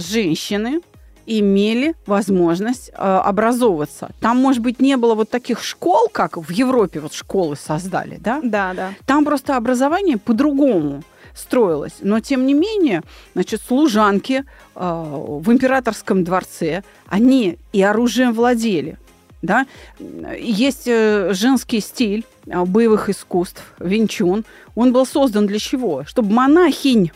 женщины 0.00 0.80
имели 1.26 1.94
возможность 2.06 2.90
э, 2.90 2.94
образовываться. 2.94 4.10
Там, 4.20 4.38
может 4.38 4.62
быть, 4.62 4.80
не 4.80 4.96
было 4.96 5.14
вот 5.14 5.28
таких 5.28 5.62
школ, 5.62 6.08
как 6.10 6.36
в 6.38 6.50
Европе 6.50 7.00
вот 7.00 7.12
школы 7.12 7.54
создали, 7.56 8.16
да? 8.16 8.40
Да, 8.42 8.72
да. 8.74 8.94
Там 9.04 9.24
просто 9.24 9.56
образование 9.56 10.16
по-другому 10.16 11.02
строилось. 11.34 11.96
Но, 12.00 12.20
тем 12.20 12.46
не 12.46 12.54
менее, 12.54 13.02
значит, 13.34 13.60
служанки 13.60 14.44
э, 14.74 14.80
в 14.80 15.52
императорском 15.52 16.24
дворце, 16.24 16.82
они 17.06 17.58
и 17.72 17.82
оружием 17.82 18.32
владели. 18.32 18.96
Да? 19.42 19.66
Есть 20.00 20.86
э, 20.86 21.32
женский 21.32 21.80
стиль 21.80 22.24
э, 22.46 22.64
боевых 22.64 23.08
искусств, 23.08 23.62
винчун. 23.78 24.44
Он 24.74 24.92
был 24.92 25.06
создан 25.06 25.46
для 25.46 25.58
чего? 25.58 26.04
Чтобы 26.04 26.32
монахинь 26.32 27.12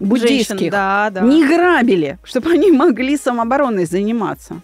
буддийских 0.00 0.58
Женщин, 0.58 0.70
да, 0.70 1.10
да. 1.10 1.20
не 1.20 1.46
грабили, 1.46 2.18
чтобы 2.24 2.50
они 2.50 2.72
могли 2.72 3.16
самообороной 3.16 3.84
заниматься. 3.84 4.60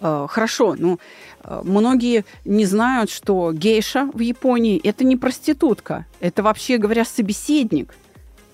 Э, 0.00 0.26
Хорошо, 0.28 0.74
ну, 0.78 0.98
э, 1.44 1.60
многие 1.62 2.24
не 2.44 2.64
знают, 2.64 3.10
что 3.10 3.52
гейша 3.52 4.10
в 4.12 4.20
Японии– 4.20 4.80
это 4.84 5.04
не 5.04 5.16
проститутка, 5.16 6.06
это, 6.20 6.42
вообще 6.42 6.78
говоря, 6.78 7.04
собеседник. 7.04 7.94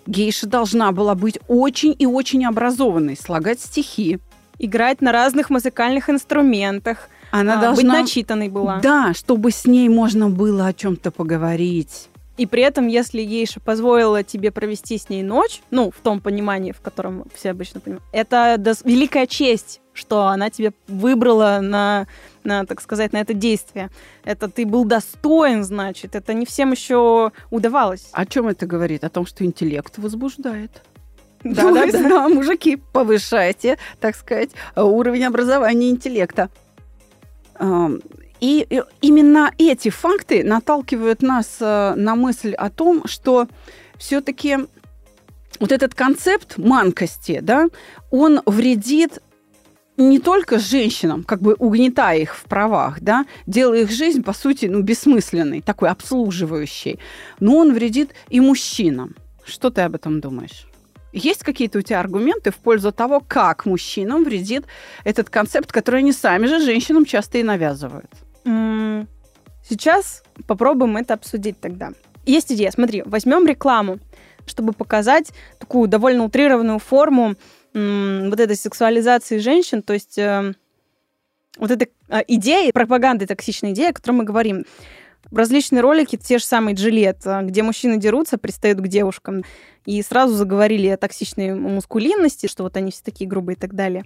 Гейша 0.06 0.46
должна 0.46 0.92
была 0.92 1.14
быть 1.14 1.38
очень 1.48 1.94
и 1.98 2.06
очень 2.06 2.44
образованной, 2.44 3.16
слагать 3.16 3.60
стихи. 3.60 4.18
Играть 4.58 5.02
на 5.02 5.12
разных 5.12 5.50
музыкальных 5.50 6.08
инструментах. 6.08 7.08
Она 7.30 7.58
а, 7.58 7.60
должна... 7.60 7.94
Быть 7.94 8.02
начитанной 8.02 8.48
была. 8.48 8.80
Да, 8.80 9.12
чтобы 9.14 9.50
с 9.50 9.66
ней 9.66 9.88
можно 9.88 10.30
было 10.30 10.66
о 10.68 10.72
чем-то 10.72 11.10
поговорить. 11.10 12.08
И 12.36 12.46
при 12.46 12.62
этом, 12.62 12.86
если 12.86 13.22
гейша 13.22 13.60
позволила 13.60 14.22
тебе 14.22 14.50
провести 14.50 14.98
с 14.98 15.08
ней 15.08 15.22
ночь, 15.22 15.62
ну, 15.70 15.90
в 15.90 16.00
том 16.00 16.20
понимании, 16.20 16.72
в 16.72 16.80
котором 16.80 17.24
все 17.34 17.50
обычно 17.50 17.80
понимают, 17.80 18.04
это 18.12 18.56
дос- 18.58 18.82
великая 18.84 19.26
честь, 19.26 19.80
что 19.94 20.26
она 20.26 20.50
тебя 20.50 20.72
выбрала 20.86 21.60
на, 21.62 22.06
на, 22.44 22.66
так 22.66 22.82
сказать, 22.82 23.14
на 23.14 23.18
это 23.18 23.32
действие. 23.32 23.88
Это 24.24 24.50
ты 24.50 24.66
был 24.66 24.84
достоин, 24.84 25.64
значит. 25.64 26.14
Это 26.14 26.34
не 26.34 26.44
всем 26.44 26.72
еще 26.72 27.32
удавалось. 27.50 28.08
О 28.12 28.26
чем 28.26 28.48
это 28.48 28.66
говорит? 28.66 29.04
О 29.04 29.08
том, 29.08 29.24
что 29.24 29.44
интеллект 29.44 29.96
возбуждает. 29.96 30.82
Да, 31.42 31.72
да, 31.72 31.86
да. 31.86 32.02
да, 32.02 32.28
мужики, 32.28 32.76
повышайте, 32.76 33.78
так 34.00 34.16
сказать, 34.16 34.50
уровень 34.74 35.24
образования 35.24 35.90
интеллекта. 35.90 36.50
И 38.40 38.66
именно 39.00 39.52
эти 39.58 39.88
факты 39.88 40.44
наталкивают 40.44 41.22
нас 41.22 41.56
э, 41.60 41.94
на 41.96 42.14
мысль 42.14 42.52
о 42.52 42.70
том, 42.70 43.06
что 43.06 43.48
все-таки 43.98 44.58
вот 45.58 45.72
этот 45.72 45.94
концепт 45.94 46.58
манкости, 46.58 47.40
да, 47.42 47.68
он 48.10 48.40
вредит 48.44 49.22
не 49.96 50.18
только 50.18 50.58
женщинам, 50.58 51.24
как 51.24 51.40
бы 51.40 51.54
угнетая 51.54 52.18
их 52.18 52.36
в 52.36 52.44
правах, 52.44 53.00
да, 53.00 53.24
делая 53.46 53.82
их 53.82 53.90
жизнь, 53.90 54.22
по 54.22 54.34
сути, 54.34 54.66
ну, 54.66 54.82
бессмысленной, 54.82 55.62
такой 55.62 55.88
обслуживающей, 55.88 56.98
но 57.40 57.56
он 57.56 57.72
вредит 57.72 58.10
и 58.28 58.40
мужчинам. 58.40 59.14
Что 59.44 59.70
ты 59.70 59.82
об 59.82 59.94
этом 59.94 60.20
думаешь? 60.20 60.66
Есть 61.12 61.44
какие-то 61.44 61.78
у 61.78 61.82
тебя 61.82 62.00
аргументы 62.00 62.50
в 62.50 62.56
пользу 62.56 62.92
того, 62.92 63.22
как 63.26 63.64
мужчинам 63.64 64.24
вредит 64.24 64.66
этот 65.04 65.30
концепт, 65.30 65.72
который 65.72 66.00
они 66.00 66.12
сами 66.12 66.46
же 66.46 66.60
женщинам 66.60 67.06
часто 67.06 67.38
и 67.38 67.42
навязывают? 67.42 68.10
Сейчас 69.68 70.22
попробуем 70.46 70.96
это 70.96 71.14
обсудить 71.14 71.60
тогда. 71.60 71.90
Есть 72.24 72.52
идея. 72.52 72.70
Смотри, 72.70 73.02
возьмем 73.04 73.46
рекламу, 73.46 73.98
чтобы 74.46 74.72
показать 74.72 75.32
такую 75.58 75.88
довольно 75.88 76.24
утрированную 76.24 76.78
форму 76.78 77.34
м, 77.74 78.30
вот 78.30 78.38
этой 78.38 78.56
сексуализации 78.56 79.38
женщин, 79.38 79.82
то 79.82 79.92
есть 79.92 80.18
э, 80.18 80.54
вот 81.58 81.70
эта 81.70 81.86
э, 82.08 82.22
идея, 82.28 82.72
пропаганды, 82.72 83.26
токсичная 83.26 83.72
идея, 83.72 83.90
о 83.90 83.92
которой 83.92 84.16
мы 84.16 84.24
говорим. 84.24 84.64
Различные 85.32 85.80
ролики, 85.80 86.16
те 86.16 86.38
же 86.38 86.44
самые 86.44 86.76
Джилет, 86.76 87.18
э, 87.24 87.42
где 87.42 87.62
мужчины 87.62 87.98
дерутся, 87.98 88.38
пристают 88.38 88.78
к 88.80 88.86
девушкам, 88.86 89.42
и 89.84 90.00
сразу 90.02 90.34
заговорили 90.34 90.88
о 90.88 90.96
токсичной 90.96 91.54
мускулинности, 91.54 92.46
что 92.46 92.62
вот 92.62 92.76
они 92.76 92.92
все 92.92 93.02
такие 93.04 93.28
грубые 93.28 93.56
и 93.56 93.58
так 93.58 93.74
далее. 93.74 94.04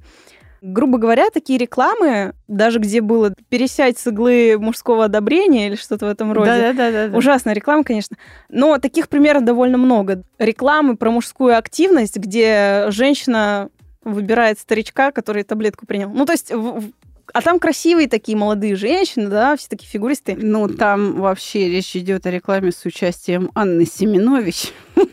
Грубо 0.63 0.99
говоря, 0.99 1.31
такие 1.31 1.59
рекламы, 1.59 2.35
даже 2.49 2.79
где 2.81 3.01
было 3.01 3.33
пересядь 3.49 3.99
с 3.99 4.07
иглы 4.07 4.59
мужского 4.59 5.07
одобрения 5.07 5.69
или 5.69 5.77
что-то 5.77 6.07
в 6.07 6.09
этом 6.11 6.33
роде, 6.33 6.51
да, 6.51 6.73
Ужасная 7.17 7.55
реклама, 7.55 7.83
конечно. 7.85 8.17
Но 8.51 8.79
таких 8.79 9.09
примеров 9.09 9.45
довольно 9.45 9.79
много. 9.79 10.23
Рекламы 10.39 10.97
про 10.97 11.11
мужскую 11.11 11.57
активность, 11.57 12.17
где 12.17 12.87
женщина 12.89 13.71
выбирает 14.05 14.59
старичка, 14.59 15.13
который 15.13 15.43
таблетку 15.45 15.87
принял. 15.87 16.11
Ну, 16.11 16.27
то 16.27 16.33
есть... 16.33 16.51
в- 16.53 16.81
в- 16.81 16.91
А 17.33 17.43
там 17.43 17.59
красивые 17.61 18.09
такие 18.09 18.37
молодые 18.37 18.75
женщины, 18.75 19.29
да, 19.29 19.57
все 19.57 19.69
такие 19.69 19.89
фигуристы. 19.89 20.37
Ну, 20.37 20.69
там 20.69 21.21
вообще 21.21 21.69
речь 21.69 21.95
идет 21.95 22.27
о 22.27 22.31
рекламе 22.31 22.73
с 22.73 22.85
участием 22.85 23.51
Анны 23.55 23.87
Семенович. 23.87 24.73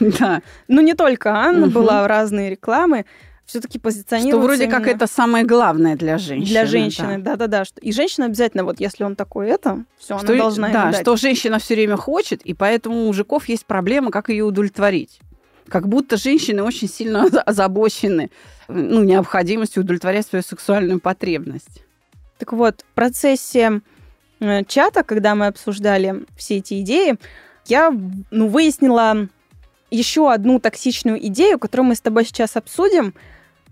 Да. 0.00 0.42
Ну, 0.68 0.80
не 0.82 0.94
только 0.94 1.30
Анна 1.34 1.66
была, 1.68 2.06
разные 2.08 2.50
рекламы. 2.50 3.04
Все-таки 3.48 3.78
Что 3.78 3.84
позиционируются 3.84 4.46
вроде 4.46 4.66
как 4.68 4.82
именно 4.82 4.96
это 4.96 5.06
самое 5.06 5.42
главное 5.42 5.96
для 5.96 6.18
женщины. 6.18 6.50
для 6.50 6.60
да. 6.60 6.66
женщины. 6.66 7.18
Да-да-да. 7.18 7.64
что- 7.64 7.80
И 7.80 7.92
женщина 7.92 8.26
обязательно, 8.26 8.62
вот 8.62 8.78
если 8.78 9.04
он 9.04 9.16
такой 9.16 9.48
это, 9.48 9.86
все, 9.98 10.18
Что, 10.18 10.32
она 10.34 10.38
должна 10.38 10.68
да, 10.68 10.92
что 10.92 11.16
женщина 11.16 11.58
все 11.58 11.74
время 11.74 11.96
хочет, 11.96 12.42
и 12.42 12.52
поэтому 12.52 13.04
у 13.04 13.06
мужиков 13.06 13.48
есть 13.48 13.64
проблема, 13.64 14.10
как 14.10 14.28
ее 14.28 14.44
удовлетворить. 14.44 15.20
Как 15.66 15.88
будто 15.88 16.18
женщины 16.18 16.62
очень 16.62 16.90
сильно 16.90 17.26
оза- 17.26 17.40
озабочены 17.46 18.30
ну, 18.68 19.02
необходимостью 19.02 19.82
удовлетворять 19.82 20.26
свою 20.26 20.42
сексуальную 20.42 21.00
потребность. 21.00 21.84
Так 22.36 22.52
вот, 22.52 22.82
в 22.82 22.94
процессе 22.94 23.80
э, 24.40 24.64
чата, 24.66 25.02
когда 25.02 25.34
мы 25.34 25.46
обсуждали 25.46 26.26
все 26.36 26.58
эти 26.58 26.82
идеи, 26.82 27.16
я 27.64 27.90
ну, 28.30 28.48
выяснила 28.48 29.28
еще 29.90 30.30
одну 30.30 30.60
токсичную 30.60 31.26
идею, 31.28 31.58
которую 31.58 31.86
мы 31.86 31.94
с 31.94 32.02
тобой 32.02 32.26
сейчас 32.26 32.56
обсудим. 32.56 33.14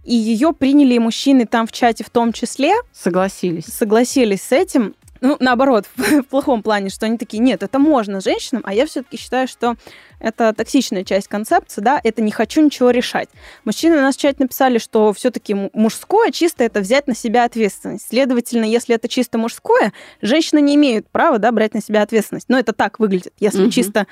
И 0.07 0.15
ее 0.15 0.53
приняли 0.53 0.95
и 0.95 0.99
мужчины 0.99 1.47
там 1.47 1.67
в 1.67 1.73
чате 1.73 2.05
в 2.05 2.11
том 2.11 2.33
числе, 2.33 2.73
Согласились. 2.93 3.67
согласились 3.67 4.41
с 4.43 4.53
этим. 4.53 4.95
Ну, 5.23 5.37
наоборот, 5.41 5.87
в 5.97 6.23
плохом 6.25 6.63
плане, 6.63 6.91
что 6.91 7.07
они 7.07 7.19
такие, 7.19 7.39
нет, 7.41 7.63
это 7.63 7.79
можно 7.79 8.21
женщинам, 8.21 8.63
а 8.67 8.73
я 8.75 8.87
все-таки 8.87 9.17
считаю, 9.17 9.49
что 9.49 9.75
это 10.21 10.53
токсичная 10.53 11.05
часть 11.05 11.27
концепции, 11.27 11.81
да, 11.81 12.01
это 12.05 12.23
не 12.23 12.31
хочу 12.31 12.61
ничего 12.61 12.91
решать. 12.91 13.29
Мужчины 13.65 13.97
на 13.97 14.03
нас 14.03 14.17
в 14.17 14.21
чате 14.21 14.37
написали, 14.41 14.79
что 14.79 15.13
все-таки 15.13 15.55
мужское 15.73 16.31
чисто 16.31 16.63
это 16.65 16.81
взять 16.81 17.07
на 17.09 17.15
себя 17.17 17.45
ответственность. 17.45 18.07
Следовательно, 18.09 18.65
если 18.65 18.95
это 18.95 19.09
чисто 19.09 19.39
мужское, 19.39 19.93
женщины 20.23 20.61
не 20.61 20.77
имеют 20.77 21.09
права, 21.09 21.39
да, 21.39 21.51
брать 21.51 21.75
на 21.75 21.83
себя 21.83 22.03
ответственность. 22.03 22.49
Но 22.49 22.59
это 22.59 22.73
так 22.73 23.01
выглядит, 23.01 23.33
если 23.41 23.63
Мгм. 23.63 23.71
чисто 23.71 24.07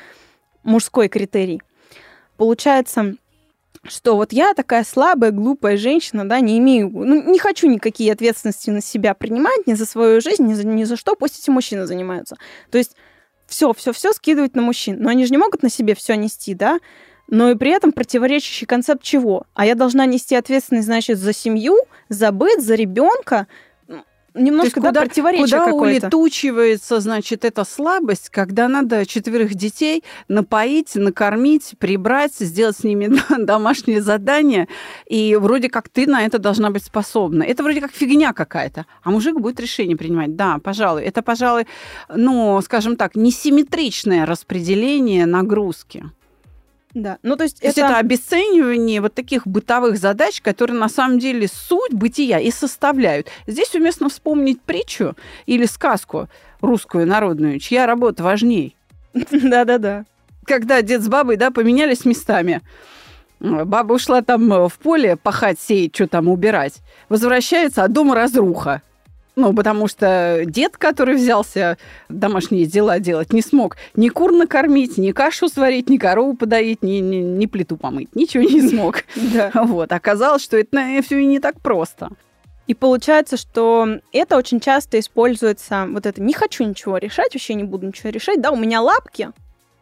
мужской 0.64 1.08
критерий. 1.08 1.60
Получается, 2.36 3.14
что 3.83 4.16
вот 4.16 4.33
я 4.33 4.54
такая 4.54 4.85
слабая, 4.85 5.31
глупая 5.31 5.76
женщина, 5.76 6.28
да, 6.28 6.40
не 6.40 6.59
имею, 6.59 6.90
ну, 6.90 7.31
не 7.31 7.38
хочу 7.38 7.69
никакие 7.69 8.12
ответственности 8.12 8.71
на 8.71 8.81
себя 8.81 9.14
принимать, 9.14 9.66
ни 9.66 9.75
за 9.75 9.87
свою 9.87 10.21
жизнь, 10.21 10.45
ни 10.47 10.54
за, 10.54 10.66
ни 10.66 10.85
за 10.85 10.97
что, 10.97 11.16
пусть 11.16 11.38
эти 11.38 11.50
мужчины 11.50 11.87
занимаются. 11.87 12.37
То 12.71 12.78
есть 12.78 12.97
все, 13.47 13.73
все, 13.73 13.93
все 13.93 14.12
скидывать 14.12 14.57
на 14.57 14.62
мужчин. 14.62 14.97
Но 15.00 15.11
они 15.11 15.25
же 15.26 15.33
не 15.33 15.38
могут 15.38 15.62
на 15.62 15.71
себе 15.71 15.95
все 15.95 16.14
нести, 16.14 16.54
да? 16.54 16.81
Но 17.28 17.50
и 17.50 17.54
при 17.54 17.71
этом 17.71 17.93
противоречащий 17.93 18.66
концепт 18.66 19.02
чего? 19.02 19.47
А 19.54 19.66
я 19.66 19.75
должна 19.75 20.07
нести 20.07 20.35
ответственность, 20.35 20.87
значит, 20.87 21.19
за 21.19 21.33
семью, 21.33 21.78
за 22.09 22.33
быт, 22.33 22.62
за 22.62 22.75
ребенка. 22.75 23.47
Немножко, 24.35 24.81
да, 24.81 24.93
противоречие 24.93 25.45
куда 25.45 25.64
какое-то. 25.67 26.07
улетучивается, 26.07 27.00
значит, 27.00 27.45
эта 27.45 27.64
слабость, 27.64 28.31
когда 28.31 28.67
надо 28.67 29.07
четверых 29.07 29.55
детей 29.55 30.03
напоить, 30.26 30.97
накормить, 30.97 31.75
прибрать, 31.79 32.35
сделать 32.35 32.76
с 32.76 32.83
ними 32.83 33.12
домашние 33.38 34.03
задания, 34.03 34.67
и 35.07 35.37
вроде 35.37 35.69
как 35.69 35.88
ты 35.88 36.09
на 36.09 36.23
это 36.23 36.38
должна 36.38 36.71
быть 36.71 36.83
способна. 36.83 37.45
Это 37.45 37.62
вроде 37.62 37.81
как 37.81 37.93
фигня 37.93 38.33
какая-то, 38.33 38.87
а 39.05 39.11
мужик 39.11 39.38
будет 39.38 39.61
решение 39.61 39.97
принимать. 39.97 40.35
Да, 40.35 40.59
пожалуй, 40.59 41.05
это, 41.05 41.23
пожалуй, 41.23 41.67
ну, 42.12 42.61
скажем 42.62 42.97
так, 42.97 43.14
несимметричное 43.14 44.26
распределение 44.26 45.26
нагрузки. 45.26 46.11
Да. 46.94 47.18
Ну, 47.22 47.36
то 47.36 47.42
есть, 47.42 47.60
То 47.60 47.66
есть 47.66 47.78
это 47.78 47.98
обесценивание 47.98 49.00
вот 49.00 49.14
таких 49.14 49.46
бытовых 49.46 49.98
задач, 49.98 50.40
которые 50.40 50.78
на 50.78 50.88
самом 50.88 51.18
деле 51.18 51.48
суть 51.48 51.92
бытия 51.92 52.38
и 52.38 52.52
составляют. 52.52 53.28
Здесь 53.48 53.74
уместно 53.74 54.08
вспомнить 54.08 54.60
притчу 54.62 55.16
или 55.46 55.66
сказку 55.66 56.28
русскую 56.60 57.06
народную, 57.06 57.58
чья 57.58 57.86
работа 57.86 58.22
важней. 58.22 58.76
Да-да-да. 59.12 60.04
Когда 60.46 60.82
дед 60.82 61.02
с 61.02 61.08
бабой 61.08 61.36
да, 61.36 61.50
поменялись 61.50 62.04
местами. 62.04 62.62
Баба 63.40 63.94
ушла 63.94 64.22
там 64.22 64.50
э, 64.52 64.68
в 64.68 64.78
поле 64.78 65.16
пахать, 65.16 65.58
сеять, 65.58 65.94
что 65.94 66.06
там 66.06 66.28
убирать. 66.28 66.76
Возвращается, 67.08 67.82
а 67.82 67.88
дома 67.88 68.14
разруха. 68.14 68.82
Ну, 69.37 69.53
потому 69.53 69.88
что 69.88 70.43
дед, 70.47 70.76
который 70.76 71.17
взялся 71.17 71.76
домашние 72.09 72.67
дела 72.67 73.00
делать, 73.00 73.33
не 73.33 73.43
смог 73.43 73.76
ни 73.97 74.09
кур 74.09 74.33
накормить, 74.33 74.97
ни 74.97 75.11
кашу 75.11 75.49
сварить, 75.49 75.91
ни 75.91 75.97
корову 75.97 76.35
подоить, 76.37 76.83
ни, 76.83 76.99
ни, 76.99 77.17
ни 77.17 77.47
плиту 77.47 77.76
помыть. 77.76 78.14
Ничего 78.14 78.45
не 78.45 78.62
смог. 78.69 79.05
Да. 79.35 79.50
Вот. 79.55 79.91
Оказалось, 79.91 80.43
что 80.43 80.57
это 80.57 81.03
все 81.03 81.19
и 81.19 81.26
не 81.26 81.41
так 81.41 81.61
просто. 81.61 82.11
И 82.67 82.75
получается, 82.75 83.37
что 83.37 84.00
это 84.12 84.37
очень 84.37 84.61
часто 84.61 84.99
используется, 84.99 85.87
вот 85.88 86.07
это 86.07 86.23
«не 86.23 86.33
хочу 86.33 86.64
ничего 86.64 86.99
решать, 86.99 87.35
вообще 87.35 87.55
не 87.55 87.64
буду 87.64 87.87
ничего 87.87 88.11
решать», 88.11 88.41
да, 88.41 88.50
у 88.50 88.57
меня 88.57 88.81
лапки, 88.81 89.31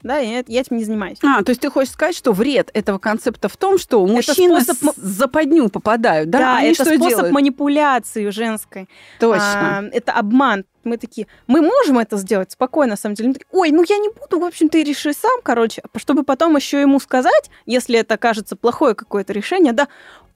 да, 0.03 0.19
я, 0.19 0.43
я 0.47 0.61
этим 0.61 0.77
не 0.77 0.85
занимаюсь. 0.85 1.19
А, 1.23 1.43
то 1.43 1.51
есть 1.51 1.61
ты 1.61 1.71
хочешь 1.71 1.93
сказать, 1.93 2.17
что 2.17 2.33
вред 2.33 2.71
этого 2.75 2.99
концепта 2.99 3.49
в 3.49 3.57
том, 3.57 3.79
что 3.79 4.05
мужчины 4.05 4.61
способ... 4.61 4.97
в 4.97 5.07
западню 5.07 5.69
попадают, 5.69 6.31
да? 6.31 6.39
Да, 6.39 6.57
Они 6.59 6.73
это 6.73 6.85
способ 6.85 7.09
делают? 7.09 7.33
манипуляции 7.33 8.29
женской. 8.31 8.89
Точно. 9.21 9.79
А, 9.79 9.85
это 9.93 10.13
обман. 10.13 10.65
Мы 10.85 10.97
такие, 10.97 11.29
мы 11.47 11.61
можем 11.61 12.01
это 12.01 12.17
сделать 12.17 12.51
спокойно, 12.51 12.93
на 12.93 12.97
самом 12.97 13.15
деле. 13.15 13.29
Мы 13.29 13.35
такие, 13.35 13.47
Ой, 13.53 13.71
ну 13.71 13.85
я 13.89 13.99
не 13.99 14.09
буду, 14.09 14.41
в 14.41 14.45
общем, 14.45 14.69
ты 14.69 14.83
реши 14.83 15.13
сам, 15.13 15.41
короче, 15.45 15.83
чтобы 15.97 16.25
потом 16.25 16.57
еще 16.57 16.81
ему 16.81 16.99
сказать, 16.99 17.51
если 17.67 18.01
это 18.01 18.17
кажется 18.17 18.57
плохое 18.57 18.97
какое-то 18.97 19.33
решение, 19.33 19.73
да, 19.73 19.87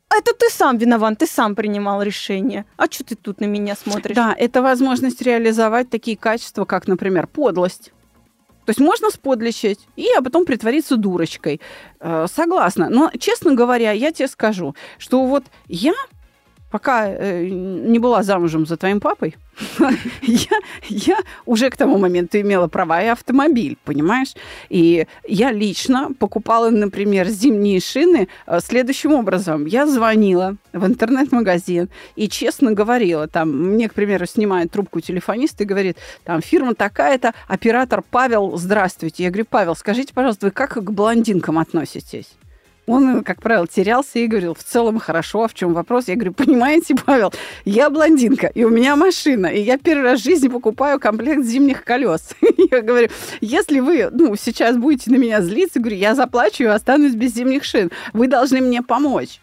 это 0.09 0.33
ты 0.35 0.49
сам 0.51 0.79
виноват, 0.79 1.19
ты 1.19 1.27
сам 1.27 1.57
принимал 1.57 2.01
решение. 2.03 2.65
А 2.77 2.87
что 2.87 3.03
ты 3.03 3.17
тут 3.17 3.41
на 3.41 3.47
меня 3.47 3.75
смотришь? 3.75 4.15
Да, 4.15 4.35
это 4.39 4.63
возможность 4.63 5.21
реализовать 5.21 5.91
такие 5.91 6.17
качества, 6.17 6.65
как, 6.65 6.87
например, 6.87 7.27
подлость. 7.27 7.93
То 8.67 8.71
есть 8.71 8.81
можно 8.81 9.11
сподличить 9.11 9.81
и 9.97 10.09
а 10.19 10.23
потом 10.23 10.45
притвориться 10.45 10.97
дурочкой. 10.97 11.61
Э, 12.01 12.27
согласна. 12.31 12.89
Но, 12.91 13.11
честно 13.19 13.55
говоря, 13.55 13.93
я 13.93 14.13
тебе 14.13 14.29
скажу, 14.29 14.75
что 14.99 15.25
вот 15.25 15.45
я 15.69 15.95
пока 16.77 17.09
э, 17.09 17.49
не 17.49 17.99
была 17.99 18.23
замужем 18.23 18.67
за 18.67 18.77
твоим 18.77 19.01
папой, 19.01 19.35
я, 20.23 20.61
я 20.91 21.19
уже 21.47 21.71
к 21.71 21.77
тому 21.77 21.97
моменту 21.97 22.39
имела 22.39 22.69
права 22.69 23.03
и 23.03 23.07
автомобиль, 23.07 23.79
понимаешь? 23.85 24.35
И 24.69 25.07
я 25.27 25.53
лично 25.53 26.13
покупала, 26.19 26.69
например, 26.69 27.29
зимние 27.29 27.81
шины 27.81 28.29
э, 28.47 28.61
следующим 28.61 29.15
образом. 29.15 29.65
Я 29.65 29.87
звонила 29.87 30.57
в 30.75 30.85
интернет-магазин 30.85 31.89
и 32.15 32.29
честно 32.29 32.73
говорила, 32.73 33.27
там, 33.27 33.49
мне, 33.49 33.89
к 33.89 33.95
примеру, 33.95 34.27
снимает 34.27 34.71
трубку 34.71 35.01
телефонист 35.01 35.59
и 35.63 35.65
говорит, 35.65 35.97
там, 36.25 36.43
фирма 36.43 36.75
такая-то, 36.75 37.33
оператор 37.49 38.03
Павел, 38.11 38.59
здравствуйте. 38.59 39.25
Я 39.25 39.31
говорю, 39.31 39.47
Павел, 39.49 39.77
скажите, 39.77 40.13
пожалуйста, 40.13 40.47
вы 40.47 40.53
как 40.53 40.75
к 40.75 40.91
блондинкам 40.91 41.59
относитесь? 41.59 42.37
Он, 42.87 43.25
как 43.25 43.43
правило, 43.43 43.67
терялся 43.67 44.21
и 44.21 44.29
говорил, 44.29 44.55
в 44.55 44.63
целом 44.63 44.99
хорошо, 45.01 45.45
а 45.45 45.49
в 45.49 45.55
чем 45.55 45.75
вопрос? 45.75 46.07
Я 46.07 46.15
говорю, 46.15 46.33
понимаете, 46.35 46.95
Павел, 46.95 47.33
я 47.65 47.91
блондинка, 47.91 48.47
и 48.47 48.63
у 48.63 48.71
меня 48.71 48.95
машина, 48.95 49.47
и 49.47 49.61
я 49.61 49.77
первый 49.77 50.05
раз 50.05 50.21
в 50.21 50.25
жизни 50.25 50.47
покупаю 50.47 51.01
комплект 51.01 51.45
зимних 51.45 51.83
колес. 51.85 52.31
Я 52.71 52.83
говорю, 52.83 53.09
если 53.41 53.81
вы 53.81 54.09
ну, 54.11 54.35
сейчас 54.37 54.77
будете 54.77 55.11
на 55.11 55.17
меня 55.17 55.41
злиться, 55.41 55.79
говорю, 55.79 55.97
я 55.97 56.15
заплачу 56.15 56.65
и 56.65 56.67
останусь 56.67 57.15
без 57.15 57.35
зимних 57.35 57.65
шин. 57.65 57.91
Вы 58.13 58.29
должны 58.29 58.61
мне 58.61 58.83
помочь. 58.83 59.41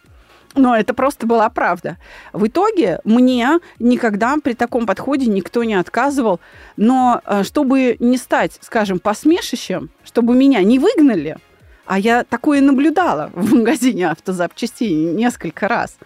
Но 0.55 0.75
это 0.75 0.93
просто 0.93 1.25
была 1.25 1.49
правда. 1.49 1.97
В 2.31 2.47
итоге 2.47 2.99
мне 3.03 3.59
никогда 3.79 4.35
при 4.43 4.53
таком 4.53 4.85
подходе 4.85 5.27
никто 5.27 5.63
не 5.63 5.75
отказывал. 5.75 6.39
Но 6.77 7.21
э, 7.25 7.43
чтобы 7.43 7.97
не 7.99 8.17
стать, 8.17 8.57
скажем, 8.61 8.99
посмешищем, 8.99 9.89
чтобы 10.03 10.35
меня 10.35 10.61
не 10.61 10.79
выгнали, 10.79 11.37
а 11.85 11.99
я 11.99 12.23
такое 12.23 12.61
наблюдала 12.61 13.31
в 13.33 13.53
магазине 13.53 14.09
автозапчастей 14.09 15.13
несколько 15.13 15.67
раз. 15.67 15.97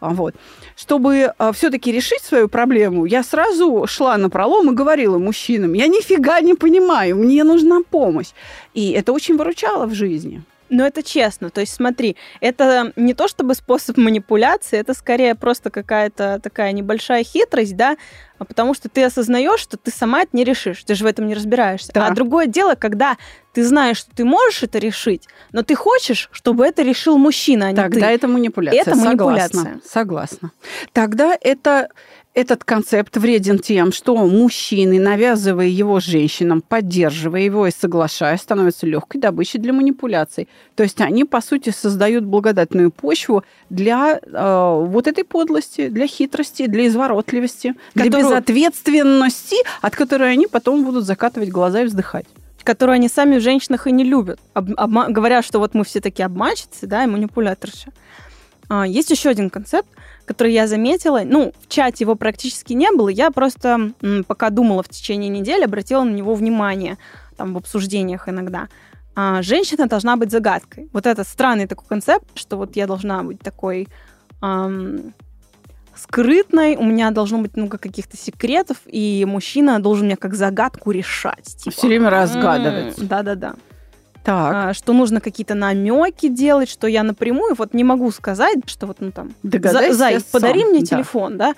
А, 0.00 0.10
вот. 0.10 0.34
Чтобы 0.76 1.32
а, 1.38 1.52
все-таки 1.52 1.92
решить 1.92 2.22
свою 2.22 2.48
проблему, 2.48 3.06
я 3.06 3.22
сразу 3.22 3.86
шла 3.86 4.16
на 4.18 4.28
пролом 4.28 4.70
и 4.70 4.74
говорила 4.74 5.18
мужчинам, 5.18 5.72
я 5.72 5.86
нифига 5.86 6.40
не 6.40 6.54
понимаю, 6.54 7.16
мне 7.16 7.44
нужна 7.44 7.80
помощь. 7.90 8.32
И 8.74 8.90
это 8.90 9.12
очень 9.12 9.36
выручало 9.36 9.86
в 9.86 9.94
жизни. 9.94 10.42
Но 10.68 10.86
это 10.86 11.02
честно. 11.02 11.50
То 11.50 11.60
есть 11.60 11.74
смотри, 11.74 12.16
это 12.40 12.92
не 12.96 13.14
то 13.14 13.28
чтобы 13.28 13.54
способ 13.54 13.96
манипуляции, 13.96 14.78
это 14.78 14.94
скорее 14.94 15.34
просто 15.34 15.70
какая-то 15.70 16.40
такая 16.42 16.72
небольшая 16.72 17.24
хитрость, 17.24 17.76
да, 17.76 17.96
а 18.38 18.44
потому 18.44 18.74
что 18.74 18.88
ты 18.88 19.04
осознаешь, 19.04 19.60
что 19.60 19.76
ты 19.76 19.90
сама 19.90 20.22
это 20.22 20.36
не 20.36 20.44
решишь, 20.44 20.84
ты 20.84 20.94
же 20.94 21.04
в 21.04 21.06
этом 21.06 21.26
не 21.26 21.34
разбираешься. 21.34 21.92
Да. 21.92 22.06
А 22.06 22.10
другое 22.10 22.46
дело, 22.46 22.74
когда 22.74 23.16
ты 23.52 23.64
знаешь, 23.64 23.98
что 23.98 24.14
ты 24.14 24.24
можешь 24.24 24.62
это 24.62 24.78
решить, 24.78 25.28
но 25.52 25.62
ты 25.62 25.74
хочешь, 25.74 26.28
чтобы 26.32 26.66
это 26.66 26.82
решил 26.82 27.16
мужчина, 27.16 27.68
а 27.68 27.70
не 27.70 27.76
Тогда 27.76 28.08
ты. 28.08 28.14
это 28.14 28.28
манипуляция. 28.28 28.82
Это 28.82 28.96
манипуляция. 28.96 29.60
Согласна. 29.60 29.80
Согласна. 29.88 30.50
Тогда 30.92 31.36
это 31.40 31.88
этот 32.36 32.64
концепт 32.64 33.16
вреден 33.16 33.58
тем, 33.58 33.92
что 33.92 34.14
мужчины, 34.14 35.00
навязывая 35.00 35.68
его 35.68 36.00
женщинам, 36.00 36.60
поддерживая 36.60 37.40
его 37.40 37.66
и 37.66 37.70
соглашаясь, 37.70 38.42
становятся 38.42 38.86
легкой 38.86 39.22
добычей 39.22 39.58
для 39.58 39.72
манипуляций. 39.72 40.46
То 40.74 40.82
есть 40.82 41.00
они, 41.00 41.24
по 41.24 41.40
сути, 41.40 41.70
создают 41.70 42.24
благодатную 42.24 42.90
почву 42.90 43.42
для 43.70 44.20
э, 44.22 44.84
вот 44.86 45.06
этой 45.06 45.24
подлости, 45.24 45.88
для 45.88 46.06
хитрости, 46.06 46.66
для 46.66 46.86
изворотливости, 46.88 47.74
для 47.94 48.04
Которую- 48.04 48.28
безответственности, 48.30 49.56
от 49.80 49.96
которой 49.96 50.30
они 50.30 50.46
потом 50.46 50.84
будут 50.84 51.04
закатывать 51.06 51.48
глаза 51.48 51.82
и 51.82 51.86
вздыхать. 51.86 52.26
которую 52.64 52.96
они 52.96 53.08
сами 53.08 53.38
в 53.38 53.42
женщинах 53.42 53.86
и 53.86 53.92
не 53.92 54.02
любят. 54.02 54.40
Об- 54.52 54.72
обма- 54.72 55.08
говорят, 55.10 55.44
что 55.44 55.60
вот 55.60 55.72
мы 55.74 55.84
все 55.84 56.00
такие 56.00 56.26
обманщицы, 56.26 56.86
да, 56.88 57.04
и 57.04 57.06
манипуляторши. 57.06 57.92
А, 58.68 58.84
есть 58.84 59.08
еще 59.12 59.28
один 59.30 59.50
концепт, 59.50 59.86
который 60.26 60.52
я 60.52 60.66
заметила. 60.66 61.22
Ну, 61.24 61.52
в 61.60 61.68
чате 61.68 62.04
его 62.04 62.14
практически 62.16 62.72
не 62.74 62.90
было. 62.90 63.08
Я 63.08 63.30
просто, 63.30 63.92
пока 64.26 64.50
думала 64.50 64.82
в 64.82 64.88
течение 64.88 65.30
недели, 65.30 65.64
обратила 65.64 66.02
на 66.04 66.10
него 66.12 66.34
внимание, 66.34 66.98
там, 67.36 67.54
в 67.54 67.56
обсуждениях 67.56 68.28
иногда. 68.28 68.68
А, 69.14 69.40
женщина 69.42 69.86
должна 69.86 70.16
быть 70.16 70.30
загадкой. 70.30 70.88
Вот 70.92 71.06
это 71.06 71.24
странный 71.24 71.66
такой 71.66 71.86
концепт, 71.88 72.26
что 72.34 72.56
вот 72.58 72.76
я 72.76 72.86
должна 72.86 73.22
быть 73.22 73.40
такой 73.40 73.88
ам, 74.42 75.14
скрытной, 75.94 76.76
у 76.76 76.84
меня 76.84 77.10
должно 77.10 77.38
быть 77.38 77.56
много 77.56 77.78
каких-то 77.78 78.16
секретов, 78.16 78.76
и 78.84 79.24
мужчина 79.26 79.80
должен 79.80 80.06
меня 80.06 80.16
как 80.16 80.34
загадку 80.34 80.90
решать. 80.90 81.56
Типа, 81.56 81.70
Всё 81.76 81.86
время 81.86 82.10
разгадывать. 82.10 82.98
«М, 82.98 83.06
Да-да-да. 83.06 83.54
Так, 84.26 84.54
А, 84.54 84.74
что 84.74 84.92
нужно 84.92 85.20
какие-то 85.20 85.54
намеки 85.54 86.26
делать, 86.28 86.68
что 86.68 86.88
я 86.88 87.04
напрямую 87.04 87.54
вот 87.56 87.74
не 87.74 87.84
могу 87.84 88.10
сказать, 88.10 88.58
что 88.66 88.86
вот, 88.88 88.96
ну 88.98 89.12
там, 89.12 89.32
догадайся 89.44 89.92
«За- 89.92 89.98
Зай, 89.98 90.14
сам». 90.14 90.24
подари 90.32 90.64
мне 90.64 90.80
Да. 90.80 90.86
телефон, 90.86 91.38
да? 91.38 91.54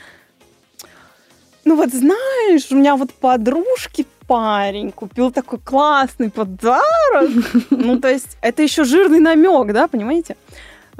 Ну 1.65 1.77
вот 1.77 1.91
знаешь, 1.95 2.67
у 2.71 2.77
меня 2.77 2.95
вот 2.97 3.13
подружки 3.15 4.07
парень 4.27 4.93
купил 4.93 5.31
такой 5.31 5.59
классный 5.59 6.31
подарок. 6.31 7.31
Ну, 7.71 7.99
то 7.99 8.09
есть 8.11 8.37
это 8.43 8.63
еще 8.63 8.85
жирный 8.85 9.21
намек, 9.21 9.73
да, 9.73 9.89
понимаете? 9.89 10.37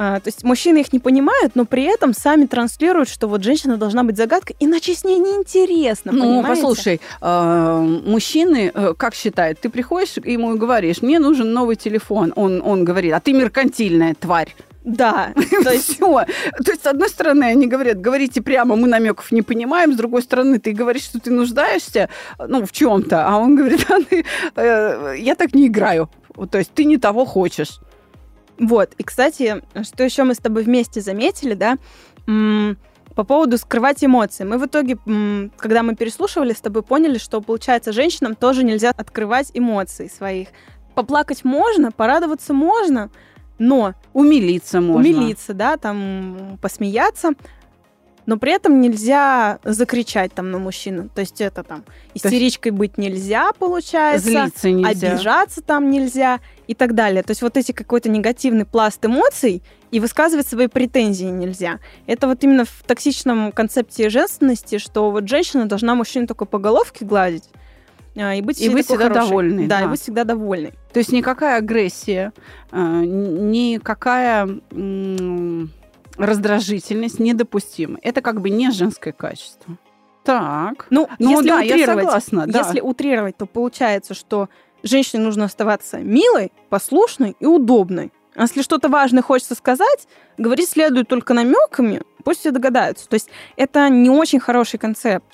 А, 0.01 0.21
то 0.21 0.29
есть 0.29 0.45
мужчины 0.45 0.79
их 0.79 0.93
не 0.93 1.01
понимают, 1.01 1.57
но 1.57 1.65
при 1.65 1.83
этом 1.83 2.15
сами 2.15 2.47
транслируют, 2.47 3.09
что 3.09 3.27
вот 3.27 3.43
женщина 3.43 3.77
должна 3.77 4.05
быть 4.05 4.17
загадкой, 4.17 4.55
иначе 4.61 4.95
с 4.95 5.03
ней 5.03 5.19
неинтересно, 5.19 6.13
Ну, 6.13 6.21
понимаете? 6.23 6.49
послушай, 6.49 7.01
э, 7.21 8.01
мужчины, 8.07 8.71
э, 8.73 8.95
как 8.97 9.15
считают, 9.15 9.59
ты 9.59 9.69
приходишь 9.69 10.15
к 10.15 10.27
ему 10.27 10.55
и 10.55 10.59
говоришь, 10.59 11.03
мне 11.03 11.19
нужен 11.19 11.53
новый 11.53 11.75
телефон. 11.75 12.33
Он, 12.37 12.63
он 12.65 12.85
говорит, 12.85 13.13
а 13.13 13.19
ты 13.19 13.33
меркантильная 13.33 14.15
тварь. 14.15 14.55
Да, 14.85 15.33
то 15.65 15.73
есть 15.73 15.95
Все. 15.97 16.25
То 16.65 16.71
есть, 16.71 16.85
с 16.85 16.87
одной 16.87 17.09
стороны, 17.09 17.45
они 17.45 17.67
говорят, 17.67 18.01
говорите 18.01 18.41
прямо, 18.41 18.77
мы 18.77 18.87
намеков 18.87 19.33
не 19.33 19.43
понимаем, 19.43 19.93
с 19.93 19.97
другой 19.97 20.23
стороны, 20.23 20.61
ты 20.61 20.71
говоришь, 20.73 21.03
что 21.03 21.19
ты 21.19 21.33
нуждаешься, 21.33 22.09
ну, 22.39 22.65
в 22.65 22.71
чем-то, 22.71 23.27
а 23.27 23.37
он 23.37 23.57
говорит, 23.57 23.85
а 23.91 24.01
ты, 24.09 24.25
э, 24.55 25.15
я 25.19 25.35
так 25.35 25.55
не 25.55 25.67
играю. 25.67 26.09
То 26.51 26.59
есть 26.59 26.71
ты 26.73 26.85
не 26.85 26.99
того 26.99 27.25
хочешь. 27.25 27.81
Вот, 28.59 28.95
и, 28.99 29.03
кстати, 29.03 29.63
что 29.83 30.05
еще 30.05 30.25
мы 30.25 30.35
с 30.35 30.39
тобой 30.39 30.65
вместе 30.65 31.01
заметили, 31.01 31.55
да, 31.55 31.79
по 33.15 33.25
поводу 33.25 33.59
скрывать 33.59 34.05
эмоции. 34.05 34.45
Мы 34.45 34.59
в 34.59 34.67
итоге, 34.67 34.97
когда 35.57 35.83
мы 35.83 35.97
переслушивали 35.97 36.53
с 36.53 36.61
тобой, 36.61 36.83
поняли, 36.83 37.19
что, 37.19 37.41
получается, 37.41 37.93
женщинам 37.93 38.37
тоже 38.37 38.63
нельзя 38.63 38.91
открывать 38.91 39.51
эмоций 39.55 40.09
своих. 40.09 40.49
Поплакать 40.95 41.45
можно, 41.45 41.91
порадоваться 41.91 42.53
можно, 42.55 43.11
но 43.59 43.95
Умилиться 44.13 44.81
можно. 44.81 45.01
умилиться, 45.01 45.53
да, 45.53 45.77
там, 45.77 46.59
посмеяться, 46.63 47.31
но 48.29 48.37
при 48.37 48.53
этом 48.53 48.83
нельзя 48.83 49.59
закричать 49.65 50.35
там 50.35 50.51
на 50.51 50.59
мужчину. 50.59 51.09
То 51.15 51.23
есть 51.23 51.41
это 51.41 51.63
там 51.63 51.83
истеричкой 52.13 52.73
быть 52.73 52.99
нельзя, 52.99 53.53
получается 53.59 54.29
Злиться 54.29 54.71
нельзя. 54.71 55.13
обижаться 55.13 55.63
там 55.63 55.89
нельзя 55.91 56.41
и 56.67 56.75
так 56.75 56.95
далее. 56.95 57.23
То 57.23 57.31
есть 57.31 57.41
вот 57.41 57.57
эти 57.57 57.73
какой-то 57.73 58.11
негативный 58.11 58.67
пласт 58.67 59.03
эмоций 59.03 59.63
и 59.91 59.99
высказывать 59.99 60.47
свои 60.47 60.67
претензии 60.67 61.25
нельзя. 61.25 61.79
Это 62.07 62.29
вот 62.29 62.45
именно 62.45 62.67
в 62.67 62.83
токсичном 62.87 63.51
концепте 63.51 64.11
женственности, 64.11 64.77
что 64.77 65.11
вот 65.11 65.27
женщина 65.27 65.65
должна 65.65 65.95
мужчину 65.95 66.27
только 66.27 66.45
по 66.45 66.59
головке 66.59 67.07
гладить, 67.07 67.45
а, 68.15 68.35
и 68.35 68.43
быть, 68.43 68.61
И 68.61 68.69
быть 68.69 68.85
всегда 68.85 69.05
хорошей. 69.05 69.27
довольной, 69.27 69.67
Да, 69.69 69.79
да. 69.79 69.85
и 69.87 69.89
быть 69.89 70.03
всегда 70.03 70.25
довольной. 70.25 70.75
То 70.93 70.99
есть 70.99 71.13
никакая 71.13 71.57
агрессия, 71.57 72.35
э, 72.73 72.77
никакая 72.77 74.47
раздражительность 76.19 77.19
недопустима. 77.19 77.99
Это 78.03 78.21
как 78.21 78.41
бы 78.41 78.51
не 78.51 78.71
женское 78.71 79.13
качество. 79.13 79.77
Так. 80.25 80.87
Ну, 80.91 81.09
Ну 81.19 81.31
если 81.31 81.49
да, 81.49 81.61
я 81.61 81.75
утрировать, 81.75 82.05
согласна, 82.05 82.47
да. 82.47 82.59
если 82.59 82.81
утрировать, 82.81 83.37
то 83.37 83.47
получается, 83.47 84.15
что 84.15 84.49
женщине 84.83 85.23
нужно 85.23 85.47
оставаться 85.47 85.99
милой, 85.99 86.53
послушной 86.69 87.35
и 87.41 87.47
удобной. 87.47 88.13
А 88.35 88.43
если 88.43 88.63
что-то 88.63 88.89
важное 88.89 89.23
хочется 89.23 89.55
сказать, 89.55 90.07
говорить 90.37 90.69
следует 90.69 91.09
только 91.09 91.35
намеками, 91.35 92.03
пусть 92.25 92.41
все 92.41 92.51
догадаются. 92.51 93.09
То 93.09 93.15
есть 93.15 93.29
это 93.57 93.89
не 93.89 94.11
очень 94.11 94.39
хороший 94.39 94.79
концепт. 94.79 95.25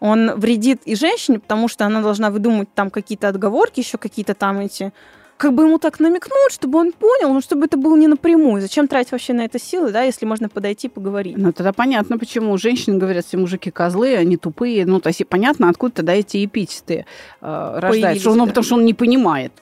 Он 0.00 0.32
вредит 0.36 0.80
и 0.86 0.96
женщине, 0.96 1.38
потому 1.38 1.68
что 1.68 1.84
она 1.84 2.00
должна 2.00 2.30
выдумать 2.30 2.72
там 2.74 2.90
какие-то 2.90 3.28
отговорки, 3.28 3.80
еще 3.80 3.98
какие-то 3.98 4.34
там 4.34 4.58
эти 4.60 4.92
как 5.40 5.54
бы 5.54 5.62
ему 5.62 5.78
так 5.78 6.00
намекнуть, 6.00 6.52
чтобы 6.52 6.78
он 6.78 6.92
понял, 6.92 7.32
но 7.32 7.40
чтобы 7.40 7.64
это 7.64 7.78
было 7.78 7.96
не 7.96 8.08
напрямую. 8.08 8.60
Зачем 8.60 8.86
тратить 8.86 9.10
вообще 9.10 9.32
на 9.32 9.46
это 9.46 9.58
силы, 9.58 9.90
да, 9.90 10.02
если 10.02 10.26
можно 10.26 10.50
подойти 10.50 10.88
и 10.88 10.90
поговорить? 10.90 11.38
Ну, 11.38 11.50
тогда 11.52 11.72
понятно, 11.72 12.18
почему 12.18 12.58
женщины 12.58 12.98
говорят, 12.98 13.24
все 13.24 13.38
мужики 13.38 13.70
козлы, 13.70 14.16
они 14.16 14.36
тупые. 14.36 14.84
Ну, 14.84 15.00
то 15.00 15.08
есть 15.08 15.26
понятно, 15.26 15.70
откуда 15.70 15.94
тогда 15.94 16.12
эти 16.12 16.44
эпитеты 16.44 17.06
э, 17.40 17.72
рождаются. 17.74 18.02
Появились, 18.02 18.24
Ну, 18.26 18.44
да. 18.44 18.46
потому 18.48 18.64
что 18.64 18.74
он 18.74 18.84
не 18.84 18.92
понимает. 18.92 19.52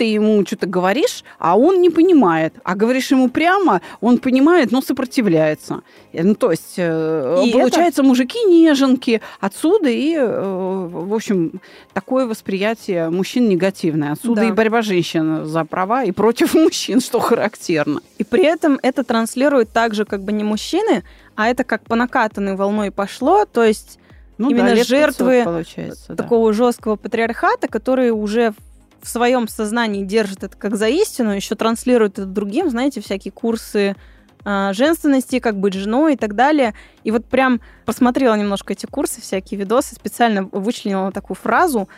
Ты 0.00 0.04
ему 0.04 0.46
что-то 0.46 0.66
говоришь, 0.66 1.24
а 1.38 1.58
он 1.58 1.82
не 1.82 1.90
понимает. 1.90 2.54
А 2.64 2.74
говоришь 2.74 3.10
ему 3.10 3.28
прямо, 3.28 3.82
он 4.00 4.16
понимает, 4.16 4.72
но 4.72 4.80
сопротивляется. 4.80 5.82
Э, 6.14 6.22
Ну, 6.22 6.34
то 6.34 6.50
есть, 6.50 6.76
э, 6.78 7.42
И 7.44 7.52
получается, 7.52 8.02
мужики 8.02 8.38
неженки. 8.46 9.20
Отсюда 9.40 9.90
и, 9.90 10.14
э, 10.16 10.88
в 10.90 11.12
общем, 11.12 11.60
такое 11.92 12.24
восприятие 12.26 13.10
мужчин 13.10 13.46
негативное. 13.50 14.12
Отсюда 14.12 14.40
Да. 14.40 14.48
и 14.48 14.52
борьба 14.52 14.80
женщин 14.80 15.44
за 15.44 15.64
права 15.66 16.04
и 16.04 16.12
против 16.12 16.54
мужчин, 16.64 17.00
что 17.02 17.20
характерно. 17.20 18.00
И 18.16 18.24
при 18.24 18.44
этом 18.44 18.78
это 18.82 19.04
транслирует 19.04 19.70
также 19.70 20.06
как 20.06 20.22
бы 20.22 20.32
не 20.32 20.44
мужчины, 20.44 21.02
а 21.36 21.48
это 21.48 21.62
как 21.64 21.82
по 21.82 21.94
накатанной 21.94 22.56
волной 22.56 22.90
пошло, 22.90 23.44
то 23.44 23.62
есть 23.62 23.98
Ну, 24.38 24.48
Именно 24.48 24.68
да, 24.68 24.74
лет 24.76 24.86
500 24.86 24.98
жертвы 24.98 25.42
получается, 25.44 26.06
да. 26.08 26.14
такого 26.22 26.54
жесткого 26.54 26.96
патриархата, 26.96 27.68
который 27.68 28.10
уже 28.12 28.54
в 29.02 29.08
своем 29.08 29.48
сознании 29.48 30.04
держит 30.04 30.44
это 30.44 30.56
как 30.56 30.76
за 30.76 30.88
истину, 30.88 31.30
еще 31.34 31.54
транслирует 31.54 32.18
это 32.18 32.26
другим, 32.26 32.70
знаете, 32.70 33.00
всякие 33.00 33.32
курсы 33.32 33.96
а, 34.44 34.72
женственности, 34.72 35.38
как 35.38 35.58
быть 35.58 35.74
женой 35.74 36.14
и 36.14 36.16
так 36.16 36.34
далее. 36.34 36.74
И 37.04 37.10
вот 37.10 37.24
прям 37.26 37.60
посмотрела 37.84 38.34
немножко 38.34 38.72
эти 38.72 38.86
курсы, 38.86 39.20
всякие 39.20 39.60
видосы, 39.60 39.94
специально 39.94 40.44
вычленила 40.44 41.12
такую 41.12 41.36
фразу 41.36 41.88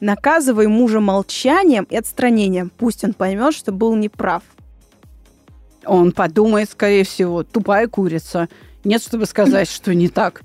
«Наказывай 0.00 0.66
мужа 0.66 1.00
молчанием 1.00 1.84
и 1.90 1.96
отстранением, 1.96 2.70
пусть 2.76 3.04
он 3.04 3.12
поймет, 3.12 3.54
что 3.54 3.72
был 3.72 3.94
неправ». 3.94 4.42
Он 5.84 6.12
подумает, 6.12 6.70
скорее 6.70 7.04
всего, 7.04 7.42
тупая 7.42 7.88
курица. 7.88 8.48
Нет, 8.84 9.02
чтобы 9.02 9.26
сказать, 9.26 9.68
что 9.68 9.94
не 9.94 10.08
так. 10.08 10.42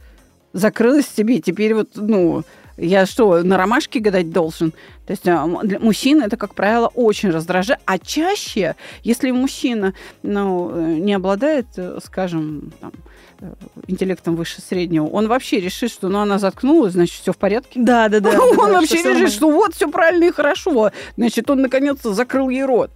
Закрылась 0.54 1.08
тебе, 1.08 1.42
теперь 1.42 1.74
вот, 1.74 1.90
ну, 1.96 2.44
я 2.78 3.06
что, 3.06 3.42
на 3.44 3.58
ромашке 3.58 4.00
гадать 4.00 4.32
должен? 4.32 4.72
То 5.06 5.12
есть 5.12 5.28
а, 5.28 5.48
для 5.64 5.80
мужчин 5.80 6.22
это, 6.22 6.36
как 6.36 6.56
правило, 6.56 6.88
очень 6.88 7.30
раздражает. 7.30 7.80
А 7.86 8.00
чаще, 8.00 8.76
если 9.04 9.32
мужчина, 9.32 9.94
ну, 10.24 10.72
э, 10.74 10.98
не 11.00 11.14
обладает, 11.14 11.68
э, 11.78 12.00
скажем, 12.04 12.74
там, 12.82 12.92
э, 13.40 13.54
интеллектом 13.88 14.36
выше 14.36 14.62
среднего, 14.62 15.06
он 15.06 15.28
вообще 15.28 15.60
решит, 15.60 15.92
что 15.92 16.10
ну, 16.10 16.20
она 16.20 16.38
заткнулась, 16.38 16.94
значит, 16.94 17.22
все 17.22 17.32
в 17.32 17.38
порядке. 17.38 17.80
Да, 17.80 18.10
да, 18.10 18.20
да. 18.20 18.40
он 18.40 18.74
вообще 18.74 18.98
решит, 18.98 19.32
что 19.32 19.50
вот 19.50 19.76
все 19.76 19.90
правильно 19.90 20.26
и 20.26 20.32
хорошо. 20.32 20.92
Значит, 21.16 21.50
он 21.50 21.62
наконец-то 21.62 22.14
закрыл 22.14 22.50
ей 22.50 22.66
рот. 22.66 22.92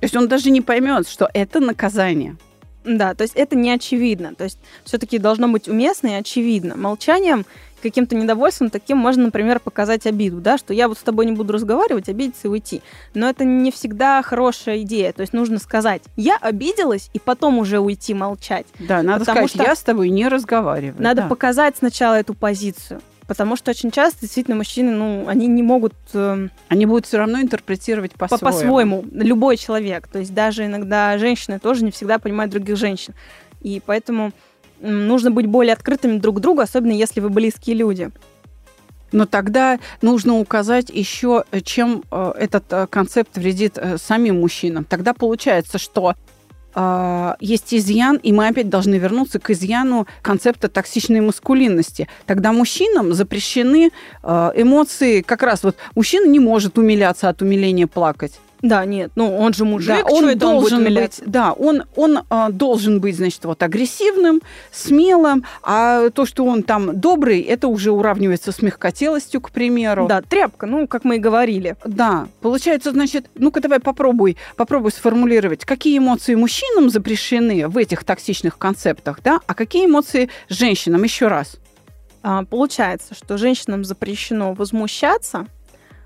То 0.00 0.04
есть 0.04 0.16
он 0.16 0.28
даже 0.28 0.50
не 0.50 0.60
поймет, 0.60 1.08
что 1.08 1.28
это 1.32 1.60
наказание. 1.60 2.36
Да, 2.84 3.14
то 3.14 3.22
есть 3.22 3.34
это 3.36 3.56
не 3.56 3.70
очевидно. 3.70 4.34
То 4.34 4.44
есть 4.44 4.58
все-таки 4.84 5.18
должно 5.18 5.48
быть 5.48 5.68
уместно 5.68 6.08
и 6.08 6.12
очевидно. 6.12 6.76
Молчанием, 6.76 7.44
каким-то 7.80 8.14
недовольством 8.14 8.70
таким 8.70 8.98
можно, 8.98 9.24
например, 9.24 9.60
показать 9.60 10.06
обиду, 10.06 10.40
да, 10.40 10.58
что 10.58 10.72
я 10.72 10.88
вот 10.88 10.98
с 10.98 11.02
тобой 11.02 11.26
не 11.26 11.32
буду 11.32 11.52
разговаривать, 11.52 12.08
обидеться 12.08 12.48
и 12.48 12.50
уйти. 12.50 12.82
Но 13.14 13.28
это 13.28 13.44
не 13.44 13.70
всегда 13.70 14.22
хорошая 14.22 14.82
идея. 14.82 15.12
То 15.12 15.22
есть 15.22 15.32
нужно 15.32 15.58
сказать, 15.58 16.02
я 16.16 16.36
обиделась, 16.36 17.10
и 17.12 17.18
потом 17.18 17.58
уже 17.58 17.78
уйти 17.78 18.14
молчать. 18.14 18.66
Да, 18.78 19.02
надо 19.02 19.20
Потому 19.20 19.48
сказать, 19.48 19.50
что 19.50 19.62
я 19.62 19.76
с 19.76 19.82
тобой 19.82 20.10
не 20.10 20.28
разговариваю. 20.28 21.02
Надо 21.02 21.22
да. 21.22 21.28
показать 21.28 21.76
сначала 21.76 22.14
эту 22.14 22.34
позицию. 22.34 23.00
Потому 23.26 23.54
что 23.54 23.70
очень 23.70 23.92
часто 23.92 24.22
действительно 24.22 24.56
мужчины, 24.56 24.90
ну, 24.90 25.28
они 25.28 25.46
не 25.46 25.62
могут 25.62 25.94
э, 26.14 26.48
Они 26.66 26.84
будут 26.84 27.06
все 27.06 27.18
равно 27.18 27.40
интерпретировать 27.40 28.10
по- 28.12 28.26
по-своему. 28.26 28.56
по-своему, 28.56 29.04
любой 29.12 29.56
человек. 29.56 30.08
То 30.08 30.18
есть 30.18 30.34
даже 30.34 30.66
иногда 30.66 31.16
женщины 31.16 31.60
тоже 31.60 31.84
не 31.84 31.92
всегда 31.92 32.18
понимают 32.18 32.50
других 32.50 32.76
женщин. 32.76 33.14
И 33.60 33.80
поэтому 33.86 34.32
нужно 34.80 35.30
быть 35.30 35.46
более 35.46 35.72
открытыми 35.72 36.18
друг 36.18 36.38
к 36.38 36.40
другу, 36.40 36.60
особенно 36.60 36.92
если 36.92 37.20
вы 37.20 37.30
близкие 37.30 37.76
люди. 37.76 38.10
Но 39.12 39.26
тогда 39.26 39.78
нужно 40.02 40.38
указать 40.38 40.88
еще, 40.88 41.44
чем 41.64 42.04
э, 42.10 42.32
этот 42.38 42.64
э, 42.70 42.86
концепт 42.88 43.36
вредит 43.36 43.76
э, 43.76 43.98
самим 43.98 44.40
мужчинам. 44.40 44.84
Тогда 44.84 45.14
получается, 45.14 45.78
что 45.78 46.14
э, 46.74 47.34
есть 47.40 47.74
изъян, 47.74 48.16
и 48.16 48.32
мы 48.32 48.46
опять 48.46 48.68
должны 48.68 48.96
вернуться 48.96 49.40
к 49.40 49.50
изъяну 49.50 50.06
концепта 50.22 50.68
токсичной 50.68 51.20
маскулинности. 51.20 52.08
Тогда 52.26 52.52
мужчинам 52.52 53.12
запрещены 53.12 53.90
э, 54.22 54.50
эмоции, 54.54 55.22
как 55.22 55.42
раз 55.42 55.64
вот 55.64 55.76
мужчина 55.96 56.26
не 56.26 56.38
может 56.38 56.78
умиляться 56.78 57.28
от 57.28 57.42
умиления 57.42 57.88
плакать. 57.88 58.38
Да, 58.62 58.84
нет, 58.84 59.12
ну 59.14 59.36
он 59.36 59.54
же 59.54 59.64
мужик, 59.64 59.88
Да, 59.88 60.02
он 60.04 60.28
это 60.28 60.46
он 60.46 60.60
будет 60.60 60.70
должен 60.70 60.84
быть, 60.84 61.22
да, 61.24 61.52
он, 61.52 61.84
он 61.96 62.20
а, 62.28 62.50
должен 62.50 63.00
быть, 63.00 63.16
значит, 63.16 63.44
вот 63.44 63.62
агрессивным, 63.62 64.42
смелым, 64.70 65.44
а 65.62 66.10
то, 66.10 66.26
что 66.26 66.44
он 66.44 66.62
там 66.62 66.98
добрый, 67.00 67.40
это 67.40 67.68
уже 67.68 67.90
уравнивается 67.90 68.52
с 68.52 68.60
мягкотелостью, 68.60 69.40
к 69.40 69.50
примеру. 69.50 70.06
Да, 70.08 70.20
тряпка, 70.20 70.66
ну, 70.66 70.86
как 70.86 71.04
мы 71.04 71.16
и 71.16 71.18
говорили. 71.18 71.76
Да, 71.84 72.28
получается, 72.42 72.90
значит, 72.90 73.30
ну-ка 73.34 73.60
давай 73.60 73.80
попробуй, 73.80 74.36
попробуй 74.56 74.90
сформулировать, 74.90 75.64
какие 75.64 75.98
эмоции 75.98 76.34
мужчинам 76.34 76.90
запрещены 76.90 77.66
в 77.68 77.78
этих 77.78 78.04
токсичных 78.04 78.58
концептах, 78.58 79.20
да, 79.24 79.40
а 79.46 79.54
какие 79.54 79.86
эмоции 79.86 80.28
женщинам, 80.48 81.02
еще 81.02 81.28
раз. 81.28 81.56
А, 82.22 82.44
получается, 82.44 83.14
что 83.14 83.38
женщинам 83.38 83.84
запрещено 83.84 84.52
возмущаться, 84.52 85.46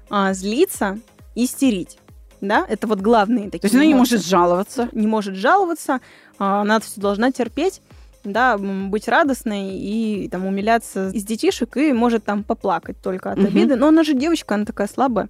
а, 0.09 0.33
злиться, 0.33 0.99
истерить. 1.35 1.99
Да, 2.40 2.64
это 2.68 2.87
вот 2.87 3.01
главные 3.01 3.47
такие 3.47 3.61
То 3.61 3.66
есть 3.66 3.75
она 3.75 3.85
не 3.87 3.94
может 3.94 4.25
жаловаться. 4.25 4.88
не 4.92 5.07
может 5.07 5.35
жаловаться, 5.35 6.01
а, 6.38 6.61
она 6.61 6.81
все 6.81 7.01
должна 7.01 7.33
терпеть, 7.33 7.81
да, 8.25 8.57
быть 8.59 9.07
радостной 9.09 9.77
и 9.77 10.29
там 10.31 10.47
умиляться 10.47 11.11
из 11.11 11.25
детишек 11.25 11.77
и 11.77 11.92
может 11.92 12.25
там 12.25 12.42
поплакать 12.42 13.01
только 13.03 13.33
от 13.33 13.38
обиды. 13.38 13.77
Но 13.77 13.88
она 13.88 14.03
же 14.03 14.14
девочка, 14.14 14.55
она 14.55 14.64
такая 14.64 14.88
слабая. 14.88 15.29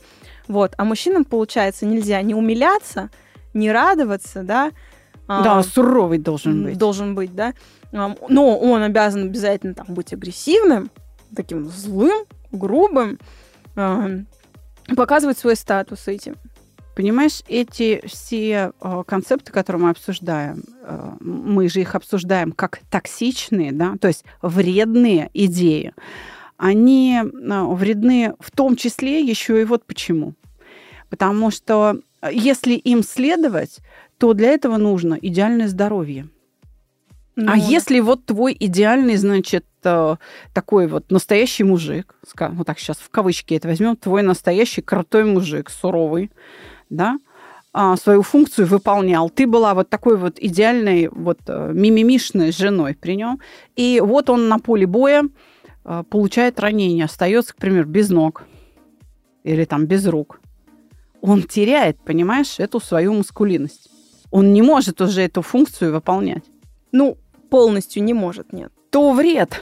Вот. 0.49 0.75
А 0.77 0.85
мужчинам, 0.85 1.25
получается, 1.25 1.87
нельзя 1.87 2.21
не 2.23 2.35
умиляться, 2.35 3.11
не 3.53 3.71
радоваться, 3.73 4.43
да. 4.43 4.71
а, 5.27 5.43
Да, 5.43 5.63
суровый 5.63 6.19
должен 6.19 6.65
быть. 6.65 6.79
Должен 6.79 7.15
быть, 7.15 7.35
да. 7.35 7.55
А, 7.93 8.15
Но 8.29 8.59
он 8.59 8.83
обязан 8.83 9.25
обязательно 9.25 9.75
там 9.75 9.87
быть 9.89 10.13
агрессивным, 10.13 10.91
таким 11.35 11.69
злым, 11.69 12.25
грубым, 12.53 13.19
а, 13.77 14.09
показывать 14.97 15.39
свой 15.39 15.57
статус 15.57 16.07
этим. 16.09 16.37
Понимаешь, 16.95 17.43
эти 17.49 18.01
все 18.07 18.73
э, 18.81 19.03
концепты, 19.07 19.51
которые 19.51 19.83
мы 19.83 19.91
обсуждаем, 19.91 20.63
э, 20.83 21.13
мы 21.21 21.69
же 21.69 21.81
их 21.81 21.97
обсуждаем 21.97 22.53
как 22.53 22.81
токсичные, 22.91 23.73
да, 23.73 23.97
то 24.01 24.09
есть 24.09 24.25
вредные 24.43 25.29
идеи. 25.35 25.93
Они 26.57 27.21
э, 27.21 27.63
вредны 27.75 28.35
в 28.39 28.53
том 28.53 28.77
числе 28.77 29.21
еще 29.21 29.61
и 29.61 29.65
вот 29.65 29.85
почему. 29.85 30.35
Потому 31.11 31.51
что 31.51 31.99
э, 32.23 32.31
если 32.33 32.75
им 32.75 33.03
следовать, 33.03 33.79
то 34.19 34.33
для 34.33 34.51
этого 34.51 34.77
нужно 34.77 35.19
идеальное 35.21 35.69
здоровье. 35.69 36.29
А 37.37 37.41
Ну, 37.41 37.55
если 37.57 37.99
вот 37.99 38.25
твой 38.27 38.57
идеальный, 38.59 39.17
значит, 39.17 39.67
э, 39.83 40.17
такой 40.53 40.87
вот 40.87 41.11
настоящий 41.11 41.65
мужик, 41.65 42.15
вот 42.39 42.67
так 42.67 42.79
сейчас 42.79 42.99
в 42.99 43.11
кавычки 43.11 43.55
это 43.55 43.67
возьмем, 43.67 43.97
твой 43.97 44.23
настоящий 44.23 44.83
крутой 44.83 45.25
мужик, 45.25 45.69
суровый, 45.69 46.31
да, 46.97 47.19
а, 47.73 47.97
свою 47.97 48.23
функцию 48.23 48.67
выполнял. 48.67 49.29
Ты 49.31 49.47
была 49.47 49.75
вот 49.75 49.91
такой 49.91 50.17
вот 50.17 50.39
идеальной, 50.39 51.09
вот 51.09 51.41
э, 51.49 51.73
мимимишной 51.75 52.53
женой 52.53 52.95
при 52.95 53.17
нем. 53.17 53.41
И 53.75 54.01
вот 54.01 54.31
он 54.31 54.49
на 54.49 54.59
поле 54.61 54.87
боя 54.87 55.25
э, 55.85 56.05
получает 56.09 56.61
ранение, 56.61 57.05
остается, 57.05 57.53
к 57.53 57.57
примеру, 57.57 57.89
без 57.89 58.11
ног 58.11 58.45
или 59.43 59.65
там 59.65 59.87
без 59.87 60.07
рук. 60.07 60.41
Он 61.21 61.43
теряет, 61.43 61.99
понимаешь, 62.05 62.61
эту 62.61 62.81
свою 62.81 63.13
мускулинность. 63.13 63.91
Он 64.31 64.53
не 64.53 64.63
может 64.63 65.01
уже 65.01 65.23
эту 65.23 65.43
функцию 65.43 65.93
выполнять 65.93 66.45
Ну, 66.93 67.17
полностью 67.51 68.05
не 68.05 68.15
может, 68.15 68.53
нет. 68.53 68.73
то 68.91 69.13
вред 69.13 69.61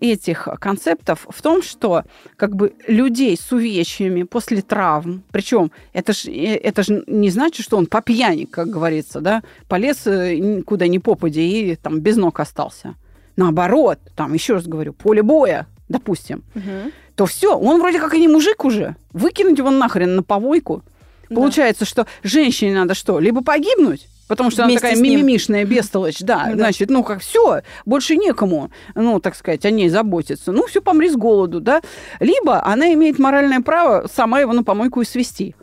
этих 0.00 0.48
концептов 0.60 1.26
в 1.28 1.42
том, 1.42 1.62
что 1.62 2.04
как 2.36 2.56
бы 2.56 2.72
людей 2.86 3.36
с 3.36 3.52
увечьями 3.52 4.22
после 4.22 4.62
травм, 4.62 5.22
причем 5.30 5.70
это 5.92 6.12
же 6.14 6.30
это 6.32 6.82
ж 6.82 7.02
не 7.06 7.28
значит, 7.30 7.64
что 7.64 7.76
он 7.76 7.86
по 7.86 8.00
пьяни, 8.00 8.44
как 8.46 8.68
говорится, 8.68 9.20
да, 9.20 9.42
полез 9.68 10.06
э, 10.06 10.62
куда 10.62 10.86
ни 10.88 10.98
попади 10.98 11.72
и 11.72 11.76
там 11.76 12.00
без 12.00 12.16
ног 12.16 12.40
остался. 12.40 12.94
Наоборот, 13.36 13.98
там, 14.14 14.32
еще 14.32 14.54
раз 14.54 14.66
говорю, 14.66 14.94
поле 14.94 15.22
боя, 15.22 15.66
допустим, 15.90 16.42
Мгм. 16.54 16.90
то 17.14 17.26
все, 17.26 17.54
он 17.58 17.80
вроде 17.80 18.00
как 18.00 18.14
и 18.14 18.20
не 18.20 18.28
мужик 18.28 18.64
уже. 18.64 18.96
Выкинуть 19.12 19.58
его 19.58 19.70
нахрен 19.70 20.16
на 20.16 20.22
помойку. 20.22 20.82
Да. 21.28 21.36
Получается, 21.36 21.84
что 21.84 22.06
женщине 22.22 22.74
надо 22.74 22.94
что? 22.94 23.18
Либо 23.18 23.42
погибнуть, 23.42 24.08
потому 24.28 24.50
что 24.50 24.64
она 24.64 24.74
такая 24.74 24.96
мимимишная 24.96 25.64
бестолочь, 25.64 26.20
да, 26.20 26.46
Да. 26.46 26.54
значит, 26.54 26.90
ну 26.90 27.02
как 27.02 27.20
все, 27.20 27.62
больше 27.84 28.16
некому, 28.16 28.70
ну, 28.94 29.20
так 29.20 29.34
сказать, 29.34 29.64
о 29.64 29.70
ней 29.70 29.88
заботиться. 29.88 30.52
Ну, 30.52 30.66
все, 30.66 30.80
помри 30.80 31.08
с 31.08 31.16
голоду, 31.16 31.60
да. 31.60 31.80
Либо 32.20 32.64
она 32.64 32.92
имеет 32.94 33.18
моральное 33.18 33.60
право 33.60 34.08
сама 34.12 34.40
его 34.40 34.52
на 34.52 34.64
помойку 34.64 35.00
и 35.00 35.04
свести. 35.04 35.54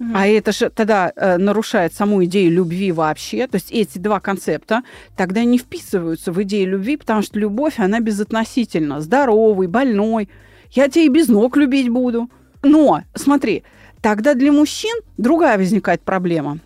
Мгм. 0.00 0.16
А 0.16 0.26
это 0.26 0.52
же 0.52 0.70
тогда 0.70 1.12
э, 1.14 1.36
нарушает 1.36 1.92
саму 1.92 2.24
идею 2.24 2.50
любви 2.52 2.90
вообще. 2.90 3.46
То 3.46 3.56
есть 3.56 3.70
эти 3.70 3.98
два 3.98 4.18
концепта 4.18 4.82
тогда 5.14 5.44
не 5.44 5.58
вписываются 5.58 6.32
в 6.32 6.42
идею 6.42 6.70
любви, 6.70 6.96
потому 6.96 7.20
что 7.20 7.38
любовь, 7.38 7.74
она 7.78 8.00
безотносительна. 8.00 9.02
Здоровый, 9.02 9.66
больной. 9.68 10.30
Я 10.70 10.88
тебя 10.88 11.04
и 11.04 11.08
без 11.08 11.28
ног 11.28 11.56
любить 11.58 11.90
буду. 11.90 12.30
Но, 12.62 13.02
смотри, 13.14 13.62
тогда 14.00 14.32
для 14.32 14.52
мужчин 14.52 14.96
другая 15.18 15.58
возникает 15.58 16.00
проблема. 16.00 16.60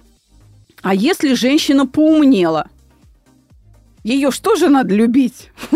А 0.84 0.94
если 0.94 1.32
женщина 1.34 1.86
поумнела? 1.86 2.68
Ее 4.04 4.30
что 4.30 4.54
же 4.54 4.68
надо 4.68 4.94
любить? 4.94 5.50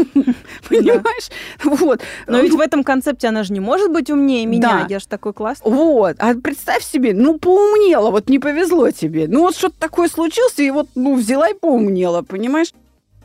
Понимаешь? 0.68 1.30
Вот. 1.64 2.02
Но 2.26 2.40
ведь 2.40 2.52
в 2.52 2.60
этом 2.60 2.84
концепте 2.84 3.28
она 3.28 3.42
же 3.42 3.54
не 3.54 3.60
может 3.60 3.90
быть 3.90 4.10
умнее 4.10 4.44
меня. 4.44 4.86
Я 4.90 4.98
же 4.98 5.08
такой 5.08 5.32
классный. 5.32 5.72
Вот, 5.72 6.16
а 6.18 6.34
представь 6.34 6.84
себе, 6.84 7.14
ну, 7.14 7.38
поумнела, 7.38 8.10
вот 8.10 8.28
не 8.28 8.38
повезло 8.38 8.90
тебе. 8.90 9.26
Ну, 9.28 9.40
вот 9.40 9.56
что-то 9.56 9.76
такое 9.78 10.08
случилось, 10.08 10.58
и 10.58 10.70
вот, 10.70 10.88
ну, 10.94 11.16
взяла 11.16 11.48
и 11.48 11.54
поумнела, 11.54 12.20
понимаешь? 12.20 12.74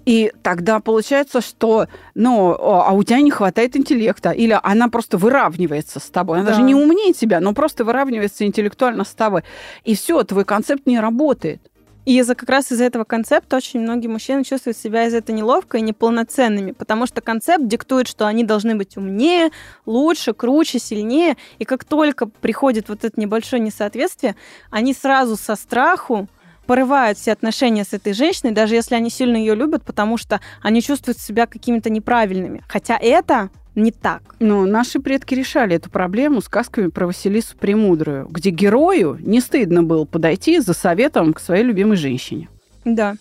И 0.06 0.32
тогда 0.41 0.80
получается, 0.80 1.41
что, 1.41 1.88
ну, 2.15 2.54
а 2.58 2.91
у 2.93 3.04
тебя 3.04 3.19
не 3.19 3.32
хватает 3.32 3.76
интеллекта, 3.76 4.32
или 4.32 4.58
она 4.63 4.88
просто 4.88 5.17
выравнивается 5.17 6.00
с 6.00 6.04
тобой. 6.04 6.38
Она 6.39 6.46
Да. 6.46 6.52
даже 6.54 6.63
не 6.63 6.76
умнее 6.76 7.12
тебя, 7.13 7.41
но 7.41 7.54
просто 7.54 7.84
выравнивается 7.84 8.46
интеллектуально 8.46 9.04
с 9.04 9.12
тобой. 9.12 9.43
И 9.84 9.96
все, 9.96 10.24
твой 10.24 10.46
концепт 10.46 10.86
не 10.86 11.00
работает. 11.00 11.62
И 12.05 12.17
из-за 12.19 12.35
как 12.35 12.49
раз 12.49 12.71
из-за 12.71 12.83
этого 12.83 13.05
концепта 13.05 13.55
очень 13.55 13.79
многие 13.79 14.07
мужчины 14.07 14.43
чувствуют 14.43 14.77
себя 14.77 15.05
из-за 15.05 15.17
этого 15.17 15.35
неловко 15.35 15.77
и 15.77 15.81
неполноценными, 15.81 16.71
потому 16.71 17.05
что 17.05 17.21
концепт 17.21 17.65
диктует, 17.67 18.07
что 18.07 18.27
они 18.27 18.43
должны 18.43 18.75
быть 18.75 18.97
умнее, 18.97 19.51
лучше, 19.85 20.33
круче, 20.33 20.79
сильнее. 20.79 21.37
И 21.59 21.65
как 21.65 21.85
только 21.85 22.25
приходит 22.25 22.89
вот 22.89 23.05
это 23.05 23.19
небольшое 23.19 23.61
несоответствие, 23.61 24.35
они 24.69 24.93
сразу 24.93 25.37
со 25.37 25.55
страху 25.55 26.27
порывают 26.65 27.17
все 27.17 27.31
отношения 27.31 27.83
с 27.83 27.93
этой 27.93 28.13
женщиной, 28.13 28.51
даже 28.51 28.75
если 28.75 28.95
они 28.95 29.09
сильно 29.09 29.37
ее 29.37 29.55
любят, 29.55 29.83
потому 29.83 30.17
что 30.17 30.39
они 30.61 30.81
чувствуют 30.81 31.19
себя 31.19 31.45
какими-то 31.45 31.89
неправильными. 31.89 32.63
Хотя 32.67 32.97
это 32.97 33.49
не 33.75 33.91
так. 33.91 34.36
Ну, 34.39 34.65
наши 34.65 34.99
предки 34.99 35.33
решали 35.33 35.75
эту 35.75 35.89
проблему 35.89 36.41
сказками 36.41 36.88
про 36.88 37.07
Василису 37.07 37.55
Премудрую, 37.57 38.27
где 38.29 38.49
герою 38.49 39.17
не 39.19 39.41
стыдно 39.41 39.83
было 39.83 40.05
подойти 40.05 40.59
за 40.59 40.73
советом 40.73 41.33
к 41.33 41.39
своей 41.39 41.63
любимой 41.63 41.97
женщине. 41.97 42.49
Да. 42.86 43.15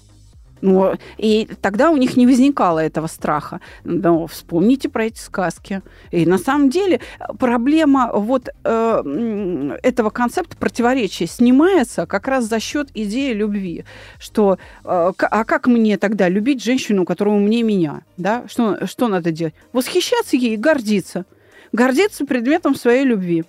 Ну, 0.62 0.94
и 1.18 1.48
тогда 1.61 1.90
у 1.90 1.96
них 1.96 2.16
не 2.16 2.27
возникало 2.27 2.79
этого 2.79 3.09
страха. 3.09 3.61
Но 3.85 4.27
вспомните 4.29 4.88
про 4.88 5.07
эти 5.07 5.18
сказки. 5.18 5.83
И 6.12 6.25
на 6.25 6.38
самом 6.38 6.70
деле 6.70 7.01
проблема 7.38 8.12
вот 8.14 8.48
э, 8.64 9.79
этого 9.83 10.11
концепта 10.11 10.57
противоречия 10.57 11.27
снимается 11.27 12.07
как 12.07 12.29
раз 12.29 12.44
за 12.44 12.61
счет 12.61 12.88
идеи 12.94 13.33
любви. 13.33 13.85
Что, 14.20 14.59
э, 14.85 15.12
а 15.18 15.44
как 15.44 15.66
мне 15.66 15.98
тогда 15.98 16.29
любить 16.29 16.62
женщину, 16.62 17.05
которая 17.05 17.35
умнее 17.35 17.64
меня? 17.64 18.03
Да? 18.16 18.44
Что, 18.48 18.87
что 18.87 19.09
надо 19.09 19.33
делать? 19.33 19.55
Восхищаться 19.72 20.37
ей 20.37 20.55
и 20.55 20.57
гордиться. 20.57 21.25
Гордиться 21.72 22.25
предметом 22.25 22.77
своей 22.77 23.05
любви 23.05 23.44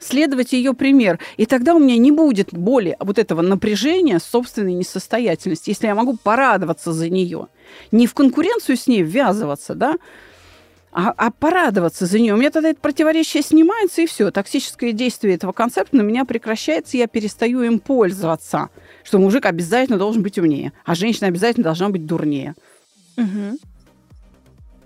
следовать 0.00 0.52
ее 0.52 0.74
пример. 0.74 1.18
И 1.36 1.46
тогда 1.46 1.74
у 1.74 1.78
меня 1.78 1.96
не 1.96 2.10
будет 2.10 2.52
боли 2.52 2.96
вот 2.98 3.18
этого 3.18 3.42
напряжения 3.42 4.18
собственной 4.18 4.72
несостоятельности, 4.72 5.70
если 5.70 5.86
я 5.86 5.94
могу 5.94 6.16
порадоваться 6.16 6.92
за 6.92 7.08
нее. 7.08 7.46
Не 7.92 8.06
в 8.06 8.14
конкуренцию 8.14 8.76
с 8.76 8.86
ней 8.86 9.02
ввязываться, 9.02 9.74
да, 9.74 9.96
а, 10.92 11.14
а 11.16 11.30
порадоваться 11.30 12.06
за 12.06 12.18
нее. 12.18 12.34
У 12.34 12.36
меня 12.36 12.50
тогда 12.50 12.70
это 12.70 12.80
противоречие 12.80 13.44
снимается, 13.44 14.02
и 14.02 14.06
все. 14.06 14.30
Токсическое 14.32 14.92
действие 14.92 15.34
этого 15.34 15.52
концепта 15.52 15.96
на 15.96 16.02
меня 16.02 16.24
прекращается, 16.24 16.96
и 16.96 17.00
я 17.00 17.06
перестаю 17.06 17.62
им 17.62 17.78
пользоваться. 17.78 18.70
Что 19.04 19.18
мужик 19.18 19.46
обязательно 19.46 19.98
должен 19.98 20.22
быть 20.22 20.38
умнее, 20.38 20.72
а 20.84 20.94
женщина 20.94 21.28
обязательно 21.28 21.64
должна 21.64 21.90
быть 21.90 22.06
дурнее. 22.06 22.54
Мгм. 23.16 23.58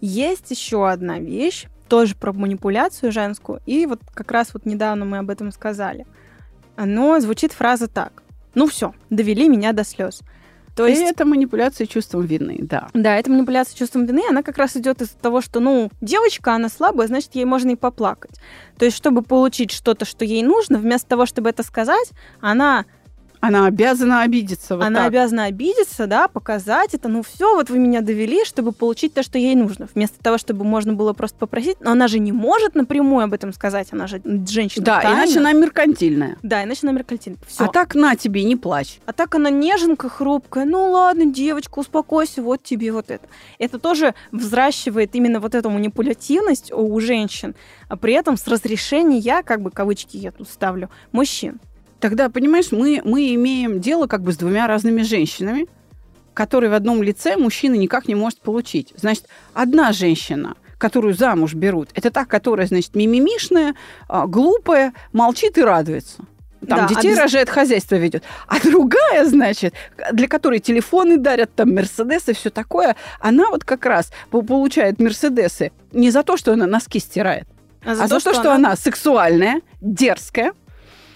Есть 0.03 0.51
еще 0.51 0.89
одна 0.91 1.19
вещь, 1.19 1.67
тоже 1.89 2.15
про 2.15 2.33
манипуляцию 2.33 3.13
женскую, 3.13 3.61
и 3.67 3.87
вот 3.87 4.01
как 4.13 4.31
раз 4.31 4.55
вот 4.55 4.67
недавно 4.67 5.05
мы 5.05 5.19
об 5.19 5.31
этом 5.31 5.53
сказали. 5.53 6.07
Но 6.77 7.21
звучит 7.21 7.53
фраза 7.53 7.89
так. 7.89 8.23
Ну 8.55 8.67
все, 8.67 8.95
довели 9.11 9.49
меня 9.49 9.73
до 9.73 9.85
слез. 9.85 10.23
То 10.75 10.83
То 10.83 10.89
есть, 10.89 11.03
это 11.03 11.25
манипуляция 11.25 11.87
чувством 11.87 12.23
вины, 12.23 12.59
да. 12.61 12.89
да, 12.95 13.17
эта 13.17 13.31
манипуляция 13.31 13.77
чувством 13.77 14.07
вины, 14.07 14.23
она 14.29 14.43
как 14.43 14.59
раз 14.59 14.77
идет 14.77 15.03
из 15.03 15.11
того, 15.11 15.41
что, 15.41 15.61
ну, 15.61 15.89
девочка, 16.01 16.53
она 16.53 16.69
слабая, 16.69 17.07
значит, 17.07 17.37
ей 17.37 17.45
можно 17.45 17.71
и 17.71 17.77
поплакать. 17.77 18.41
То 18.77 18.85
есть, 18.85 18.97
чтобы 18.97 19.23
получить 19.23 19.71
что-то, 19.71 20.05
что 20.05 20.25
ей 20.25 20.43
нужно, 20.43 20.79
вместо 20.79 21.09
того, 21.09 21.27
чтобы 21.27 21.49
это 21.51 21.63
сказать, 21.63 22.11
она 22.41 22.87
Она 23.47 23.67
обязана 23.67 24.23
обидеться. 24.23 24.77
Вот 24.77 24.85
она 24.85 25.01
так. 25.01 25.09
обязана 25.09 25.45
обидеться, 25.45 26.07
да, 26.07 26.29
показать 26.29 26.95
это. 26.95 27.09
Ну 27.09 27.23
все, 27.23 27.55
вот 27.55 27.69
вы 27.69 27.79
меня 27.79 28.01
довели, 28.01 28.45
чтобы 28.45 28.73
получить 28.73 29.13
то, 29.13 29.23
что 29.23 29.39
ей 29.39 29.55
нужно. 29.55 29.87
Вместо 29.95 30.19
того, 30.23 30.39
чтобы 30.39 30.65
можно 30.65 30.95
было 30.95 31.13
просто 31.13 31.39
попросить. 31.39 31.77
Но 31.81 31.91
она 31.91 32.09
же 32.09 32.21
не 32.21 32.33
может 32.33 32.75
напрямую 32.75 33.25
об 33.25 33.35
этом 33.35 33.53
сказать. 33.53 33.89
Она 33.93 34.07
же 34.07 34.23
женщина. 34.49 34.85
Да, 34.85 35.01
тайна. 35.03 35.17
иначе 35.19 35.41
она 35.41 35.53
меркантильная. 35.53 36.39
Да, 36.43 36.65
иначе 36.65 36.81
она 36.85 36.93
меркантильна. 36.93 37.37
Все. 37.47 37.65
А 37.65 37.69
так 37.69 37.95
на 37.95 38.17
тебе, 38.17 38.45
не 38.45 38.57
плачь. 38.57 38.99
А 39.05 39.13
так 39.13 39.35
она 39.35 39.51
неженка, 39.51 40.09
хрупкая. 40.09 40.65
Ну 40.65 40.91
ладно, 40.93 41.27
девочка, 41.27 41.79
успокойся, 41.79 42.43
вот 42.43 42.63
тебе 42.63 42.93
вот 42.93 43.11
это. 43.11 43.27
Это 43.59 43.79
тоже 43.79 44.15
взращивает 44.33 45.15
именно 45.15 45.39
вот 45.39 45.55
эту 45.55 45.69
манипулятивность 45.69 46.73
у 46.73 46.99
женщин, 47.01 47.55
а 47.89 47.97
при 47.97 48.15
этом 48.15 48.37
с 48.39 48.47
разрешения, 48.47 49.43
как 49.43 49.61
бы 49.61 49.71
кавычки 49.71 50.17
я 50.17 50.33
тут 50.33 50.49
ставлю, 50.49 50.89
мужчин. 51.13 51.61
Тогда, 52.05 52.29
понимаешь, 52.29 52.71
мы, 52.71 53.01
мы 53.03 53.35
имеем 53.35 53.81
дело 53.81 54.07
как 54.07 54.21
бы 54.21 54.31
с 54.35 54.37
двумя 54.37 54.67
разными 54.67 55.01
женщинами, 55.01 55.69
которые 56.35 56.69
в 56.69 56.75
одном 56.75 57.03
лице 57.03 57.39
мужчина 57.39 57.77
никак 57.77 58.09
не 58.09 58.15
может 58.15 58.41
получить. 58.43 58.93
Значит, 58.95 59.27
одна 59.55 59.91
женщина, 59.93 60.55
которую 60.77 61.15
замуж 61.15 61.55
берут, 61.55 61.89
это 61.95 62.11
та, 62.11 62.27
которая, 62.27 62.67
значит, 62.67 62.95
мимимишная, 62.95 63.75
а, 64.07 64.27
глупая, 64.27 64.93
молчит 65.15 65.57
и 65.57 65.63
радуется. 65.63 66.27
Там 66.69 66.81
Да, 66.81 66.89
детей 66.89 67.13
обяз- 67.15 67.21
рожает, 67.21 67.49
хозяйство 67.49 67.95
ведет. 67.95 68.23
А 68.49 68.61
другая, 68.61 69.25
значит, 69.25 69.73
для 70.13 70.29
которой 70.29 70.59
телефоны 70.59 71.17
дарят, 71.17 71.55
там, 71.55 71.75
Мерседесы, 71.75 72.35
все 72.35 72.51
такое, 72.51 72.97
она 73.19 73.49
вот 73.49 73.65
как 73.65 73.87
раз 73.87 74.13
по- 74.29 74.43
получает 74.43 75.01
Мерседесы 75.01 75.73
не 75.93 76.11
за 76.11 76.23
то, 76.23 76.37
что 76.37 76.53
она 76.53 76.67
носки 76.67 76.99
стирает, 76.99 77.47
а 77.83 77.95
за, 77.95 78.09
то, 78.09 78.35
что, 78.35 78.53
она... 78.53 78.77
сексуальная, 78.77 79.63
дерзкая, 79.81 80.53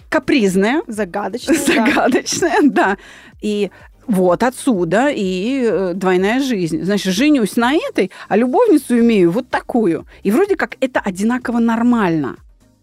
капризная, 0.09 0.83
загадочная. 0.87 1.57
да. 1.57 1.87
загадочная, 1.87 2.59
да. 2.62 2.97
И 3.40 3.71
вот 4.07 4.42
отсюда 4.42 5.09
и 5.11 5.62
э, 5.64 5.92
двойная 5.94 6.40
жизнь. 6.40 6.83
Значит, 6.83 7.12
женюсь 7.12 7.57
на 7.57 7.75
этой, 7.75 8.11
а 8.29 8.37
любовницу 8.37 8.99
имею 8.99 9.31
вот 9.31 9.49
такую. 9.49 10.07
И 10.23 10.31
вроде 10.31 10.57
как 10.57 10.77
это 10.81 11.01
одинаково 11.01 11.59
нормально. 11.59 12.37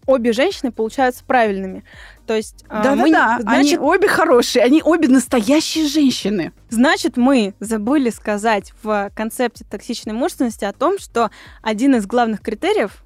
обе 0.06 0.32
женщины 0.32 0.70
получаются 0.70 1.24
правильными. 1.24 1.82
То 2.28 2.34
есть, 2.36 2.64
а, 2.68 2.94
мы- 2.94 3.10
Да-да-да, 3.10 3.50
они 3.50 3.70
значит, 3.70 3.80
обе 3.80 4.06
хорошие, 4.06 4.64
они 4.64 4.80
обе 4.84 5.08
настоящие 5.08 5.88
женщины. 5.88 6.52
значит, 6.70 7.16
мы 7.16 7.54
забыли 7.58 8.10
сказать 8.10 8.72
в 8.84 9.10
концепте 9.16 9.64
токсичной 9.68 10.12
мужественности 10.12 10.64
о 10.64 10.72
том, 10.72 11.00
что 11.00 11.30
один 11.60 11.96
из 11.96 12.06
главных 12.06 12.40
критериев 12.40 13.02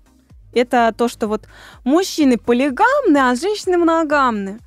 это 0.52 0.92
то, 0.96 1.08
что 1.08 1.26
вот 1.28 1.46
мужчины 1.84 2.36
полигамны, 2.38 3.18
а 3.18 3.34
женщины 3.34 3.78
моногамны. 3.78 4.58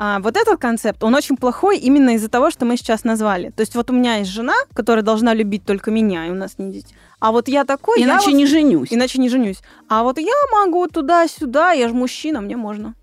А 0.00 0.20
вот 0.20 0.36
этот 0.36 0.60
концепт, 0.60 1.02
он 1.02 1.14
очень 1.16 1.36
плохой 1.36 1.76
именно 1.78 2.10
из-за 2.14 2.28
того, 2.28 2.50
что 2.52 2.64
мы 2.64 2.76
сейчас 2.76 3.02
назвали. 3.02 3.50
То 3.50 3.62
есть 3.62 3.74
вот 3.74 3.90
у 3.90 3.92
меня 3.92 4.16
есть 4.18 4.30
жена, 4.30 4.54
которая 4.72 5.02
должна 5.02 5.34
любить 5.34 5.64
только 5.64 5.90
меня, 5.90 6.26
и 6.26 6.30
у 6.30 6.34
нас 6.34 6.54
не 6.58 6.70
дети. 6.72 6.94
А 7.18 7.32
вот 7.32 7.48
я 7.48 7.64
такой, 7.64 7.98
я 7.98 8.06
Иначе 8.06 8.26
вот- 8.30 8.34
не 8.36 8.46
женюсь. 8.46 8.88
иначе 8.92 9.18
не 9.20 9.28
женюсь. 9.28 9.58
А 9.88 10.04
вот 10.04 10.18
я 10.18 10.32
могу 10.52 10.86
туда-сюда, 10.86 11.72
я 11.72 11.88
же 11.88 11.94
мужчина, 11.94 12.40
мне 12.40 12.56
можно. 12.56 12.94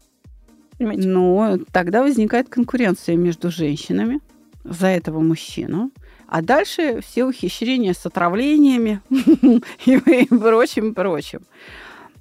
Понимаете? 0.77 1.07
Но 1.07 1.57
тогда 1.73 2.01
возникает 2.01 2.47
конкуренция 2.47 3.17
между 3.17 3.51
женщинами 3.51 4.21
за 4.63 4.87
этого 4.87 5.19
мужчину. 5.19 5.91
А 6.29 6.41
дальше 6.41 7.01
все 7.05 7.25
ухищрения 7.25 7.93
с 7.93 8.05
отравлениями 8.05 9.01
и 9.85 10.25
прочим, 10.27 10.93
прочим. 10.93 11.41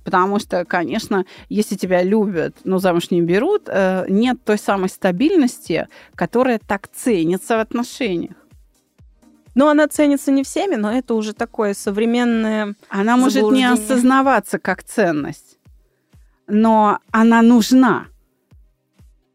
Потому 0.04 0.38
что, 0.38 0.64
конечно, 0.64 1.24
если 1.48 1.76
тебя 1.76 2.02
любят, 2.02 2.56
но 2.64 2.78
замуж 2.78 3.10
не 3.10 3.22
берут, 3.22 3.62
э, 3.66 4.04
нет 4.08 4.38
той 4.44 4.58
самой 4.58 4.90
стабильности, 4.90 5.88
которая 6.14 6.58
так 6.58 6.88
ценится 6.88 7.56
в 7.56 7.60
отношениях. 7.60 8.36
Ну, 9.54 9.68
она 9.68 9.88
ценится 9.88 10.30
не 10.30 10.42
всеми, 10.42 10.74
но 10.74 10.92
это 10.92 11.14
уже 11.14 11.32
такое 11.32 11.74
современное 11.74 12.74
Она 12.88 13.16
может 13.16 13.50
не 13.50 13.64
осознаваться 13.64 14.58
как 14.58 14.82
ценность, 14.82 15.58
но 16.46 16.98
она 17.10 17.40
нужна. 17.40 18.06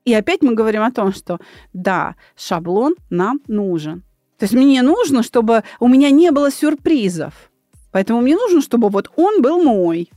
И 0.05 0.13
опять 0.13 0.41
мы 0.41 0.55
говорим 0.55 0.83
о 0.83 0.91
том, 0.91 1.13
что 1.13 1.39
да, 1.73 2.15
шаблон 2.35 2.95
нам 3.09 3.39
нужен. 3.47 4.03
То 4.37 4.45
есть 4.45 4.53
мне 4.53 4.81
нужно, 4.81 5.23
чтобы 5.23 5.63
у 5.79 5.87
меня 5.87 6.09
не 6.09 6.31
было 6.31 6.51
сюрпризов. 6.51 7.33
Поэтому 7.91 8.21
мне 8.21 8.35
нужно, 8.35 8.61
чтобы 8.61 8.89
вот 8.89 9.09
он 9.15 9.41
был 9.41 9.61
мой. 9.61 10.09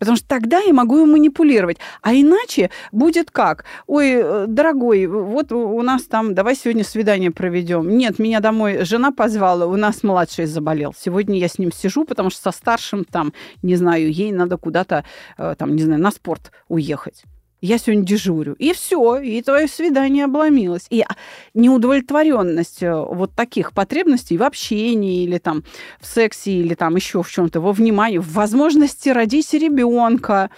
Потому 0.00 0.16
что 0.16 0.26
тогда 0.26 0.60
я 0.60 0.72
могу 0.72 0.98
им 1.02 1.12
манипулировать. 1.12 1.76
А 2.00 2.14
иначе 2.14 2.70
будет 2.90 3.30
как? 3.30 3.66
Ой, 3.86 4.12
э, 4.14 4.46
дорогой, 4.48 5.06
вот 5.06 5.52
у 5.52 5.82
нас 5.82 6.04
там, 6.04 6.34
давай 6.34 6.56
сегодня 6.56 6.84
свидание 6.84 7.30
проведем. 7.30 7.98
Нет, 7.98 8.18
меня 8.18 8.40
домой 8.40 8.84
жена 8.84 9.12
позвала, 9.12 9.66
у 9.66 9.76
нас 9.76 10.02
младший 10.02 10.46
заболел. 10.46 10.94
Сегодня 10.98 11.38
я 11.38 11.48
с 11.48 11.58
ним 11.58 11.70
сижу, 11.70 12.06
потому 12.06 12.30
что 12.30 12.50
со 12.50 12.50
старшим 12.50 13.04
там, 13.04 13.34
не 13.62 13.76
знаю, 13.76 14.10
ей 14.10 14.32
надо 14.32 14.56
куда-то, 14.56 15.04
э, 15.36 15.54
там, 15.58 15.76
не 15.76 15.82
знаю, 15.82 16.00
на 16.00 16.10
спорт 16.10 16.50
уехать 16.68 17.24
я 17.60 17.78
сегодня 17.78 18.04
дежурю. 18.04 18.54
И 18.54 18.72
все, 18.72 19.18
и 19.18 19.42
твое 19.42 19.68
свидание 19.68 20.24
обломилось. 20.24 20.86
И 20.90 21.04
неудовлетворенность 21.54 22.82
э, 22.82 22.94
вот 22.94 23.34
таких 23.34 23.72
потребностей 23.72 24.38
в 24.38 24.42
общении 24.42 25.24
или 25.24 25.38
там 25.38 25.64
в 26.00 26.06
сексе 26.06 26.52
или 26.52 26.74
там 26.74 26.96
еще 26.96 27.22
в 27.22 27.30
чем-то, 27.30 27.60
во 27.60 27.72
внимании, 27.72 28.18
в 28.18 28.32
возможности 28.32 29.10
родить 29.10 29.52
ребенка. 29.52 30.50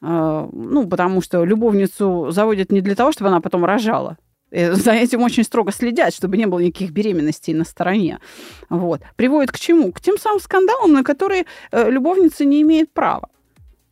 Э, 0.00 0.48
ну, 0.50 0.86
потому 0.88 1.20
что 1.20 1.44
любовницу 1.44 2.28
заводят 2.30 2.72
не 2.72 2.80
для 2.80 2.94
того, 2.94 3.12
чтобы 3.12 3.28
она 3.28 3.40
потом 3.40 3.64
рожала. 3.64 4.16
Э, 4.50 4.72
за 4.72 4.92
этим 4.92 5.22
очень 5.22 5.44
строго 5.44 5.72
следят, 5.72 6.14
чтобы 6.14 6.38
не 6.38 6.46
было 6.46 6.60
никаких 6.60 6.92
беременностей 6.92 7.52
на 7.52 7.64
стороне. 7.64 8.18
Вот. 8.70 9.02
Приводит 9.16 9.52
к 9.52 9.58
чему? 9.58 9.92
К 9.92 10.00
тем 10.00 10.16
самым 10.16 10.40
скандалам, 10.40 10.92
на 10.92 11.04
которые 11.04 11.44
любовница 11.70 12.46
не 12.46 12.62
имеет 12.62 12.92
права. 12.92 13.28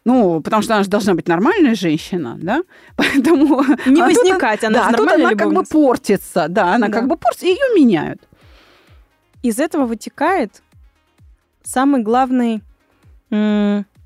Ну, 0.05 0.41
потому 0.41 0.63
что 0.63 0.75
она 0.75 0.83
же 0.83 0.91
должна 0.91 1.15
быть 1.15 1.29
нормальная 1.29 1.75
женщина, 1.75 2.37
да? 2.41 2.63
Поэтому... 2.97 3.63
Не 3.87 4.01
а 4.01 4.07
возникать, 4.07 4.61
тут, 4.61 4.71
она 4.71 4.91
да, 4.91 4.97
тут 4.97 5.13
она 5.13 5.35
как 5.35 5.53
бы 5.53 5.63
портится, 5.63 6.47
да, 6.49 6.75
она 6.75 6.89
да. 6.89 6.93
как 6.93 7.09
бы 7.09 7.17
портится, 7.17 7.47
ее 7.47 7.75
меняют. 7.77 8.21
Из 9.43 9.59
этого 9.59 9.87
вытекает 9.87 10.63
самый 11.63 12.03
главный 12.03 12.63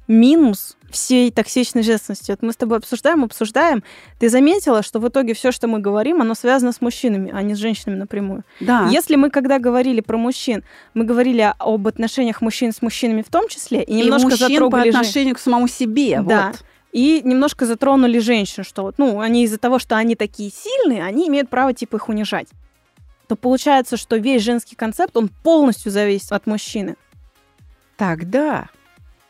минус 0.09 0.77
всей 0.90 1.31
токсичной 1.31 1.83
женственности. 1.83 2.31
Вот 2.31 2.42
мы 2.42 2.53
с 2.53 2.57
тобой 2.57 2.79
обсуждаем, 2.79 3.25
обсуждаем. 3.25 3.83
Ты 4.19 4.29
заметила, 4.29 4.83
что 4.83 4.99
в 4.99 5.09
итоге 5.09 5.35
все, 5.35 5.53
что 5.53 5.69
мы 5.69 5.79
говорим, 5.79 6.21
оно 6.21 6.35
связано 6.35 6.73
с 6.73 6.81
мужчинами, 6.81 7.31
а 7.35 7.42
не 7.42 7.55
с 7.55 7.59
женщинами 7.59 7.99
напрямую. 7.99 8.45
Да. 8.61 8.88
Если 8.90 9.16
мы 9.16 9.31
когда 9.31 9.59
говорили 9.59 10.01
про 10.01 10.16
мужчин, 10.16 10.64
мы 10.95 11.05
говорили 11.05 11.53
об 11.59 11.87
отношениях 11.87 12.40
мужчин 12.40 12.73
с 12.73 12.83
мужчинами 12.83 13.23
в 13.23 13.29
том 13.29 13.49
числе, 13.49 13.83
и 13.83 13.95
немножко 13.95 14.29
и 14.29 14.31
мужчин 14.31 14.49
затрогали 14.49 14.90
по 14.90 14.99
отношению 14.99 15.35
к 15.35 15.38
самому 15.38 15.69
себе. 15.69 16.21
Да. 16.23 16.49
Вот. 16.49 16.64
И 16.92 17.21
немножко 17.25 17.66
затронули 17.66 18.19
женщин, 18.21 18.64
что 18.64 18.83
вот, 18.83 18.95
ну, 18.97 19.21
они 19.21 19.45
из-за 19.45 19.59
того, 19.59 19.79
что 19.79 19.97
они 19.97 20.14
такие 20.14 20.51
сильные, 20.51 21.05
они 21.05 21.29
имеют 21.29 21.51
право 21.51 21.75
типа 21.75 21.97
их 21.97 22.09
унижать. 22.09 22.49
То 23.29 23.37
получается, 23.37 23.97
что 23.97 24.16
весь 24.16 24.42
женский 24.42 24.77
концепт, 24.77 25.16
он 25.16 25.29
полностью 25.29 25.90
зависит 25.90 26.33
от 26.33 26.47
мужчины. 26.47 26.97
Тогда, 27.97 28.69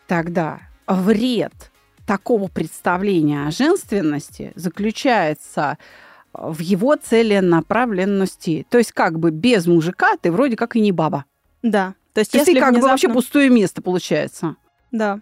тогда 0.07 0.61
вред 0.87 1.73
такого 2.07 2.49
представления 2.49 3.47
о 3.47 3.51
женственности 3.51 4.53
заключается 4.55 5.79
в 6.33 6.61
его 6.61 6.97
целенаправленности. 6.97 8.67
То 8.71 8.79
есть 8.79 8.93
как 8.93 9.19
бы 9.19 9.31
без 9.31 9.67
мужика 9.67 10.17
ты 10.21 10.31
вроде 10.31 10.57
как 10.57 10.77
и 10.77 10.81
не 10.81 10.93
баба. 10.93 11.25
Да. 11.63 11.95
То 12.13 12.21
есть, 12.21 12.33
То 12.33 12.39
если 12.39 12.55
ты 12.55 12.61
как 12.61 12.71
внезапно... 12.71 12.89
бы 12.89 12.91
вообще 12.91 13.09
пустое 13.09 13.51
место 13.51 13.83
получается. 13.83 14.57
Да. 14.91 15.21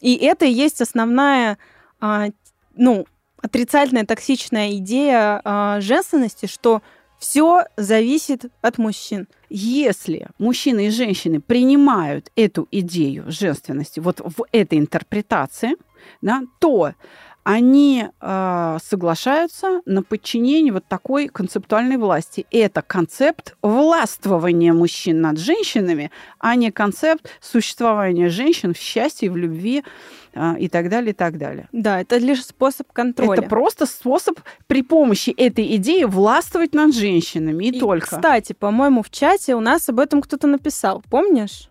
И 0.00 0.14
это 0.16 0.44
и 0.44 0.52
есть 0.52 0.80
основная, 0.80 1.58
а, 2.00 2.28
ну, 2.74 3.06
отрицательная, 3.42 4.04
токсичная 4.04 4.72
идея 4.76 5.40
а, 5.44 5.80
женственности, 5.80 6.46
что 6.46 6.82
все 7.20 7.66
зависит 7.76 8.46
от 8.62 8.78
мужчин. 8.78 9.28
Если 9.50 10.28
мужчины 10.38 10.86
и 10.86 10.90
женщины 10.90 11.40
принимают 11.40 12.32
эту 12.34 12.66
идею 12.70 13.30
женственности 13.30 14.00
вот 14.00 14.20
в 14.20 14.46
этой 14.52 14.78
интерпретации, 14.78 15.76
да, 16.22 16.42
то 16.60 16.94
они 17.50 18.06
э, 18.20 18.78
соглашаются 18.80 19.80
на 19.84 20.04
подчинение 20.04 20.72
вот 20.72 20.84
такой 20.86 21.26
концептуальной 21.26 21.96
власти. 21.96 22.46
Это 22.52 22.80
концепт 22.80 23.56
властвования 23.60 24.72
мужчин 24.72 25.20
над 25.20 25.36
женщинами, 25.38 26.12
а 26.38 26.54
не 26.54 26.70
концепт 26.70 27.28
существования 27.40 28.28
женщин 28.28 28.72
в 28.72 28.78
счастье, 28.78 29.32
в 29.32 29.36
любви 29.36 29.82
э, 30.32 30.58
и 30.60 30.68
так 30.68 30.88
далее, 30.90 31.10
и 31.10 31.14
так 31.14 31.38
далее. 31.38 31.68
Да, 31.72 32.00
это 32.00 32.18
лишь 32.18 32.44
способ 32.44 32.92
контроля. 32.92 33.40
Это 33.40 33.48
просто 33.48 33.86
способ 33.86 34.38
при 34.68 34.84
помощи 34.84 35.30
этой 35.30 35.74
идеи 35.74 36.04
властвовать 36.04 36.72
над 36.72 36.94
женщинами, 36.94 37.64
и, 37.64 37.76
и 37.76 37.80
только. 37.80 38.06
Кстати, 38.06 38.52
по-моему, 38.52 39.02
в 39.02 39.10
чате 39.10 39.56
у 39.56 39.60
нас 39.60 39.88
об 39.88 39.98
этом 39.98 40.22
кто-то 40.22 40.46
написал, 40.46 41.02
помнишь? 41.10 41.69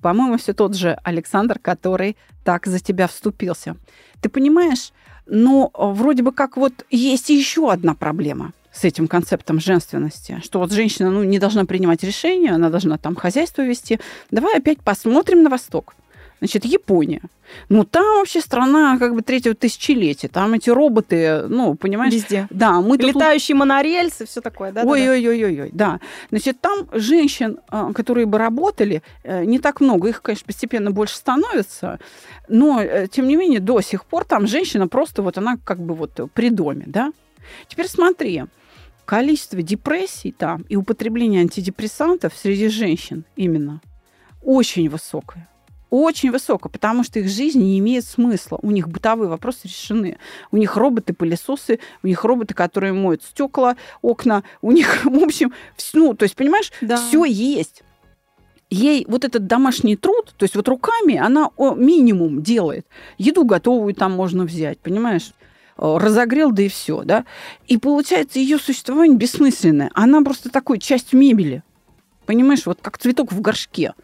По-моему, 0.00 0.38
все 0.38 0.52
тот 0.52 0.74
же 0.74 0.98
Александр, 1.02 1.58
который 1.58 2.16
так 2.44 2.66
за 2.66 2.78
тебя 2.80 3.06
вступился. 3.06 3.76
Ты 4.20 4.28
понимаешь, 4.28 4.92
но 5.26 5.70
ну, 5.76 5.92
вроде 5.92 6.22
бы 6.22 6.32
как 6.32 6.56
вот 6.56 6.72
есть 6.90 7.30
еще 7.30 7.70
одна 7.70 7.94
проблема 7.94 8.52
с 8.72 8.84
этим 8.84 9.08
концептом 9.08 9.58
женственности, 9.58 10.40
что 10.44 10.58
вот 10.58 10.70
женщина 10.70 11.10
ну, 11.10 11.24
не 11.24 11.38
должна 11.38 11.64
принимать 11.64 12.02
решения, 12.02 12.52
она 12.52 12.68
должна 12.68 12.98
там 12.98 13.16
хозяйство 13.16 13.62
вести. 13.62 13.98
Давай 14.30 14.58
опять 14.58 14.80
посмотрим 14.80 15.42
на 15.42 15.50
Восток. 15.50 15.94
Значит, 16.38 16.66
Япония. 16.66 17.22
Ну, 17.70 17.84
там 17.84 18.18
вообще 18.18 18.40
страна 18.40 18.98
как 18.98 19.14
бы 19.14 19.22
третьего 19.22 19.54
тысячелетия. 19.54 20.28
Там 20.28 20.52
эти 20.52 20.68
роботы, 20.68 21.44
ну, 21.48 21.74
понимаешь? 21.74 22.12
Везде. 22.12 22.46
Да. 22.50 22.80
Мы 22.82 22.98
Летающие 22.98 23.54
тут... 23.54 23.60
монорельсы, 23.60 24.26
все 24.26 24.42
такое, 24.42 24.70
да? 24.72 24.82
Ой-ой-ой-ой, 24.84 25.70
да. 25.72 26.00
Значит, 26.30 26.60
там 26.60 26.88
женщин, 26.92 27.58
а, 27.68 27.92
которые 27.94 28.26
бы 28.26 28.36
работали, 28.36 29.02
э, 29.22 29.44
не 29.44 29.58
так 29.58 29.80
много. 29.80 30.08
Их, 30.08 30.20
конечно, 30.20 30.46
постепенно 30.46 30.90
больше 30.90 31.16
становится. 31.16 31.98
Но, 32.48 32.82
э, 32.82 33.06
тем 33.08 33.28
не 33.28 33.36
менее, 33.36 33.60
до 33.60 33.80
сих 33.80 34.04
пор 34.04 34.24
там 34.24 34.46
женщина 34.46 34.88
просто 34.88 35.22
вот 35.22 35.38
она 35.38 35.56
как 35.64 35.78
бы 35.78 35.94
вот 35.94 36.20
при 36.34 36.50
доме, 36.50 36.84
да? 36.86 37.12
Теперь 37.68 37.88
смотри, 37.88 38.44
количество 39.06 39.62
депрессий 39.62 40.32
там 40.32 40.66
и 40.68 40.76
употребление 40.76 41.40
антидепрессантов 41.40 42.34
среди 42.36 42.68
женщин 42.68 43.24
именно 43.36 43.80
очень 44.42 44.90
высокое 44.90 45.48
очень 45.90 46.30
высоко, 46.30 46.68
потому 46.68 47.04
что 47.04 47.18
их 47.20 47.28
жизнь 47.28 47.60
не 47.60 47.78
имеет 47.78 48.04
смысла. 48.04 48.58
У 48.62 48.70
них 48.70 48.88
бытовые 48.88 49.28
вопросы 49.28 49.60
решены. 49.64 50.18
У 50.50 50.56
них 50.56 50.76
роботы-пылесосы, 50.76 51.78
у 52.02 52.06
них 52.06 52.24
роботы, 52.24 52.54
которые 52.54 52.92
моют 52.92 53.22
стекла, 53.22 53.76
окна. 54.02 54.42
У 54.62 54.72
них, 54.72 55.04
в 55.04 55.22
общем, 55.22 55.52
ну, 55.92 56.14
то 56.14 56.24
есть, 56.24 56.36
понимаешь, 56.36 56.72
да. 56.80 56.96
все 56.96 57.24
есть. 57.24 57.82
Ей 58.68 59.04
вот 59.08 59.24
этот 59.24 59.46
домашний 59.46 59.96
труд, 59.96 60.34
то 60.36 60.42
есть 60.42 60.56
вот 60.56 60.66
руками 60.66 61.16
она 61.16 61.50
минимум 61.76 62.42
делает. 62.42 62.84
Еду 63.16 63.44
готовую 63.44 63.94
там 63.94 64.10
можно 64.10 64.44
взять, 64.44 64.78
понимаешь? 64.80 65.32
Э, 65.78 65.98
разогрел, 65.98 66.50
да 66.50 66.62
и 66.62 66.68
все, 66.68 67.02
да. 67.02 67.24
И 67.68 67.78
получается, 67.78 68.38
ее 68.38 68.58
существование 68.58 69.16
бессмысленное. 69.16 69.90
Она 69.94 70.20
просто 70.22 70.50
такой 70.50 70.78
часть 70.78 71.12
мебели. 71.12 71.62
Понимаешь, 72.24 72.66
вот 72.66 72.80
как 72.82 72.98
цветок 72.98 73.32
в 73.32 73.40
горшке. 73.40 73.94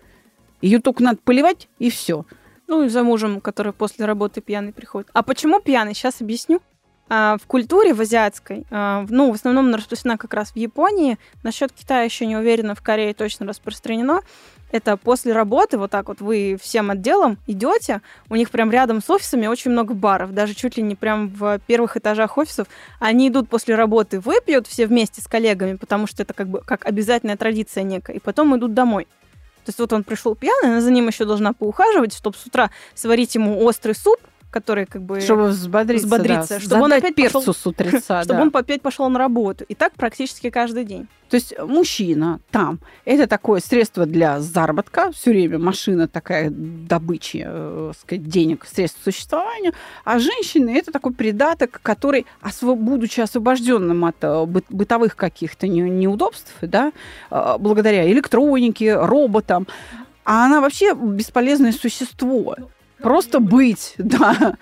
Ее 0.63 0.81
только 0.81 1.03
надо 1.03 1.19
поливать, 1.23 1.69
и 1.79 1.91
все. 1.91 2.25
Ну 2.69 2.85
и 2.85 2.89
за 2.89 3.03
мужем, 3.03 3.41
который 3.41 3.73
после 3.73 4.07
работы 4.07 4.41
пьяный 4.41 4.73
приходит. 4.73 5.11
А 5.13 5.23
почему 5.23 5.61
пьяный? 5.61 5.95
Сейчас 5.95 6.23
объясню. 6.23 6.61
А, 7.09 7.37
в 7.37 7.47
культуре, 7.47 7.93
в 7.93 8.01
азиатской, 8.01 8.65
а, 8.71 9.05
ну, 9.11 9.31
в 9.31 9.35
основном 9.35 9.67
она 9.67 9.77
распространена 9.77 10.17
как 10.17 10.33
раз 10.33 10.53
в 10.53 10.57
Японии. 10.57 11.19
Насчет 11.43 11.71
Китая 11.73 12.05
еще 12.05 12.25
не 12.25 12.37
уверена, 12.37 12.75
в 12.75 12.81
Корее 12.81 13.13
точно 13.13 13.45
распространено. 13.45 14.21
Это 14.71 14.97
после 14.97 15.35
работы, 15.35 15.77
вот 15.77 15.91
так 15.91 16.09
вот 16.09 16.23
вы 16.23 16.57
всем 16.59 16.91
отделом 16.91 17.37
идете, 17.47 18.01
у 18.31 18.37
них 18.37 18.49
прям 18.49 18.71
рядом 18.71 19.03
с 19.03 19.11
офисами 19.11 19.47
очень 19.47 19.71
много 19.71 19.93
баров, 19.93 20.33
даже 20.33 20.55
чуть 20.55 20.79
ли 20.79 20.83
не 20.83 20.95
прям 20.95 21.29
в 21.29 21.59
первых 21.67 21.99
этажах 21.99 22.39
офисов. 22.39 22.69
Они 22.99 23.29
идут 23.29 23.51
после 23.51 23.75
работы, 23.75 24.19
выпьют 24.19 24.67
все 24.67 24.87
вместе 24.87 25.21
с 25.21 25.27
коллегами, 25.27 25.77
потому 25.77 26.07
что 26.07 26.23
это 26.23 26.33
как 26.33 26.49
бы 26.49 26.63
как 26.65 26.87
обязательная 26.87 27.37
традиция 27.37 27.83
некая, 27.83 28.17
и 28.17 28.21
потом 28.21 28.57
идут 28.57 28.73
домой. 28.73 29.07
То 29.65 29.69
есть 29.69 29.79
вот 29.79 29.93
он 29.93 30.03
пришел 30.05 30.35
пьяный, 30.35 30.71
она 30.71 30.81
за 30.81 30.91
ним 30.91 31.07
еще 31.09 31.25
должна 31.25 31.53
поухаживать, 31.53 32.15
чтобы 32.15 32.37
с 32.37 32.47
утра 32.47 32.71
сварить 32.95 33.35
ему 33.35 33.63
острый 33.65 33.95
суп, 33.95 34.19
который 34.53 34.87
как 34.87 35.03
бы... 35.03 35.21
Чтобы 35.21 35.49
взбодриться, 35.49 36.07
взбодриться 36.07 36.55
да. 36.55 36.61
чтобы 36.61 36.83
он 36.83 36.93
опять 36.93 37.15
перцу 37.15 37.39
пошел, 37.39 37.55
с 37.55 37.67
утреца, 37.67 38.23
чтобы 38.25 38.39
да. 38.39 38.43
он 38.43 38.51
опять 38.53 38.83
пошел 38.83 39.09
на 39.09 39.19
работу. 39.19 39.65
И 39.69 39.75
так 39.75 39.95
практически 39.95 40.51
каждый 40.51 40.85
день. 40.85 41.09
То 41.31 41.37
есть 41.37 41.59
мужчина 41.59 42.41
там– 42.51 42.79
это 43.07 43.27
такое 43.27 43.61
средство 43.61 44.05
для 44.05 44.39
заработка, 44.41 45.11
все 45.13 45.31
время 45.31 45.59
машина 45.59 46.07
такая 46.07 46.51
добычи, 46.51 47.43
э, 47.47 47.93
сказать, 47.99 48.29
денег, 48.29 48.67
средств 48.67 49.01
к 49.01 49.05
существованию, 49.05 49.73
а 50.05 50.19
женщины– 50.19 50.77
это 50.77 50.93
такой 50.93 51.15
придаток, 51.15 51.81
который, 51.83 52.27
будучи 52.63 53.21
освобожденным 53.21 54.05
от 54.05 54.17
э, 54.21 54.45
бы- 54.45 54.65
бытовых 54.69 55.17
каких-то 55.17 55.67
не- 55.67 55.89
неудобств, 55.89 56.53
да, 56.61 56.93
э, 57.31 57.57
благодаря 57.59 58.13
электронике, 58.13 58.95
роботам, 58.95 59.67
а 60.25 60.45
она 60.45 60.61
вообще 60.61 60.95
бесполезное 60.95 61.73
существо. 61.73 62.57
Просто 63.03 63.41
быть, 63.41 63.95
да, 63.99 64.55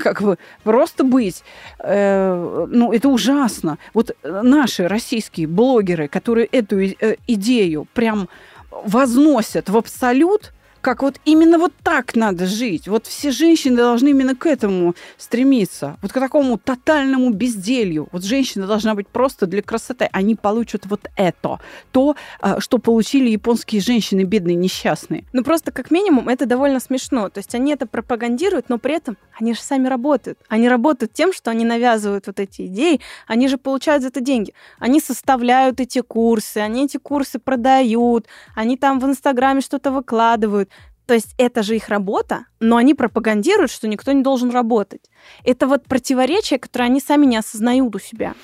как 0.00 0.22
бы 0.22 0.38
просто 0.62 1.04
быть. 1.04 1.42
Э, 1.78 2.66
ну, 2.68 2.92
это 2.92 3.08
ужасно. 3.08 3.78
Вот 3.94 4.16
наши 4.22 4.88
российские 4.88 5.46
блогеры, 5.46 6.08
которые 6.08 6.46
эту 6.46 6.80
э, 6.80 7.16
идею 7.26 7.86
прям 7.94 8.28
возносят 8.70 9.68
в 9.68 9.76
абсолют, 9.76 10.52
как 10.80 11.02
вот 11.02 11.20
именно 11.24 11.58
вот 11.58 11.72
так 11.82 12.16
надо 12.16 12.46
жить. 12.46 12.88
Вот 12.88 13.06
все 13.06 13.30
женщины 13.30 13.76
должны 13.76 14.08
именно 14.08 14.34
к 14.34 14.46
этому 14.46 14.94
стремиться. 15.16 15.96
Вот 16.02 16.12
к 16.12 16.14
такому 16.14 16.58
тотальному 16.58 17.30
безделью. 17.30 18.08
Вот 18.12 18.24
женщина 18.24 18.66
должна 18.66 18.94
быть 18.94 19.08
просто 19.08 19.46
для 19.46 19.62
красоты. 19.62 20.08
Они 20.12 20.34
получат 20.34 20.86
вот 20.86 21.08
это. 21.16 21.60
То, 21.92 22.16
а, 22.40 22.60
что 22.60 22.78
получили 22.78 23.30
японские 23.30 23.80
женщины, 23.80 24.22
бедные, 24.22 24.56
несчастные. 24.56 25.24
Ну, 25.32 25.42
просто 25.42 25.72
как 25.72 25.90
минимум 25.90 26.28
это 26.28 26.46
довольно 26.46 26.80
смешно. 26.80 27.28
То 27.28 27.38
есть 27.38 27.54
они 27.54 27.72
это 27.72 27.86
пропагандируют, 27.86 28.68
но 28.68 28.78
при 28.78 28.94
этом 28.94 29.16
они 29.40 29.54
же 29.54 29.60
сами 29.60 29.88
работают. 29.88 30.38
Они 30.48 30.68
работают 30.68 31.12
тем, 31.12 31.32
что 31.32 31.50
они 31.50 31.64
навязывают 31.64 32.26
вот 32.26 32.40
эти 32.40 32.66
идеи, 32.66 33.00
они 33.26 33.48
же 33.48 33.56
получают 33.58 34.02
за 34.02 34.08
это 34.08 34.20
деньги. 34.20 34.54
Они 34.78 35.00
составляют 35.00 35.80
эти 35.80 36.00
курсы, 36.00 36.58
они 36.58 36.84
эти 36.84 36.96
курсы 36.96 37.38
продают, 37.38 38.26
они 38.54 38.76
там 38.76 38.98
в 38.98 39.04
Инстаграме 39.04 39.60
что-то 39.60 39.90
выкладывают. 39.90 40.68
То 41.08 41.14
есть 41.14 41.34
это 41.38 41.62
же 41.62 41.74
их 41.74 41.88
работа, 41.88 42.44
но 42.60 42.76
они 42.76 42.92
пропагандируют, 42.92 43.70
что 43.70 43.88
никто 43.88 44.12
не 44.12 44.22
должен 44.22 44.50
работать. 44.50 45.08
Это 45.42 45.66
вот 45.66 45.84
противоречие, 45.84 46.58
которое 46.58 46.84
они 46.84 47.00
сами 47.00 47.24
не 47.24 47.38
осознают 47.38 47.96
у 47.96 47.98
себя. 47.98 48.34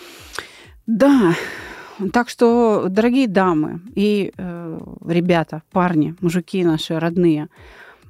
Да, 0.86 1.34
так 2.14 2.30
что, 2.30 2.86
дорогие 2.88 3.28
дамы 3.28 3.82
и 3.94 4.32
э, 4.34 4.80
ребята, 5.06 5.62
парни, 5.72 6.14
мужики 6.22 6.64
наши 6.64 6.98
родные, 6.98 7.48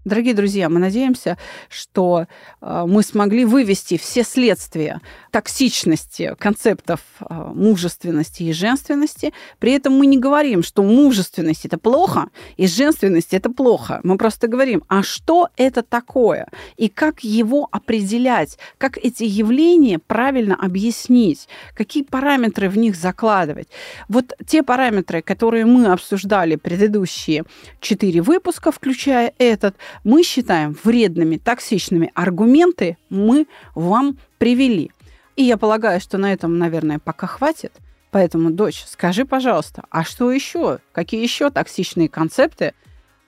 Дорогие 0.05 0.35
друзья, 0.35 0.69
мы 0.69 0.81
надеемся, 0.81 1.39
что 1.71 2.27
э, 2.61 2.85
мы 2.87 3.03
смогли 3.03 3.47
вывести 3.47 3.97
все 3.97 4.23
следствия 4.23 5.01
токсичности 5.31 6.37
концептов 6.39 7.01
э, 7.21 7.25
мужественности 7.55 8.43
и 8.43 8.53
женственности. 8.53 9.33
При 9.59 9.73
этом 9.73 9.95
мы 9.95 10.05
не 10.05 10.19
говорим, 10.19 10.63
что 10.63 10.83
мужественность 10.83 11.65
это 11.65 11.79
плохо 11.79 12.29
и 12.59 12.67
женственность 12.67 13.33
это 13.33 13.49
плохо. 13.49 14.01
Мы 14.03 14.19
просто 14.19 14.47
говорим, 14.47 14.85
а 14.89 15.03
что 15.03 15.49
это 15.57 15.83
такое 15.83 16.49
и 16.77 16.91
как 16.91 17.25
его 17.25 17.67
определять, 17.71 18.59
как 18.77 18.99
эти 18.99 19.25
явления 19.25 19.99
правильно 19.99 20.55
объяснить, 20.55 21.49
какие 21.75 22.03
параметры 22.03 22.69
в 22.69 22.77
них 22.77 22.95
закладывать. 22.95 23.69
Вот 24.11 24.35
те 24.47 24.63
параметры, 24.63 25.23
которые 25.23 25.65
мы 25.65 25.87
обсуждали 25.87 26.57
предыдущие 26.57 27.45
четыре 27.81 28.21
выпуска, 28.21 28.71
включая 28.71 29.33
этот, 29.39 29.77
мы 30.03 30.23
считаем 30.23 30.77
вредными, 30.83 31.37
токсичными 31.37 32.11
аргументы 32.15 32.97
мы 33.11 33.47
вам 33.75 34.19
привели. 34.39 34.91
И 35.37 35.43
я 35.43 35.57
полагаю, 35.57 36.01
что 36.01 36.19
на 36.19 36.33
этом, 36.33 36.59
наверное, 36.59 36.99
пока 36.99 37.27
хватит. 37.27 37.73
Поэтому, 38.11 38.51
дочь, 38.51 38.85
скажи, 38.87 39.25
пожалуйста, 39.25 39.85
а 39.91 40.05
что 40.05 40.31
еще? 40.31 40.79
Какие 40.93 41.21
еще 41.21 41.51
токсичные 41.51 42.09
концепты 42.09 42.73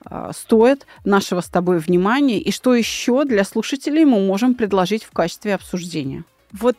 э, 0.09 0.31
стоят 0.33 0.85
нашего 1.03 1.41
с 1.41 1.47
тобой 1.47 1.79
внимания? 1.79 2.39
И 2.39 2.51
что 2.51 2.73
еще 2.73 3.25
для 3.25 3.43
слушателей 3.43 4.05
мы 4.05 4.25
можем 4.25 4.55
предложить 4.55 5.03
в 5.03 5.11
качестве 5.11 5.55
обсуждения? 5.55 6.23
Вот 6.53 6.77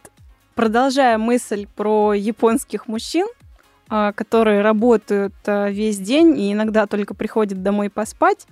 продолжая 0.54 1.18
мысль 1.18 1.66
про 1.76 2.14
японских 2.14 2.88
мужчин, 2.88 3.26
э, 3.90 4.12
которые 4.14 4.62
работают 4.62 5.34
э, 5.44 5.70
весь 5.70 5.98
день 5.98 6.40
и 6.40 6.54
иногда 6.54 6.86
только 6.86 7.12
приходят 7.12 7.62
домой 7.62 7.90
поспать, 7.90 8.46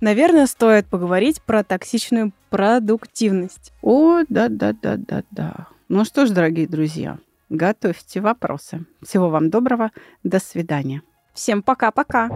Наверное, 0.00 0.46
стоит 0.46 0.86
поговорить 0.86 1.42
про 1.42 1.62
токсичную 1.62 2.32
продуктивность. 2.48 3.72
О, 3.82 4.22
да-да-да-да-да. 4.28 5.66
Ну 5.88 6.04
что 6.04 6.24
ж, 6.24 6.30
дорогие 6.30 6.66
друзья, 6.66 7.18
готовьте 7.50 8.20
вопросы. 8.20 8.86
Всего 9.02 9.28
вам 9.28 9.50
доброго. 9.50 9.90
До 10.24 10.38
свидания. 10.38 11.02
Всем 11.34 11.62
пока-пока. 11.62 12.28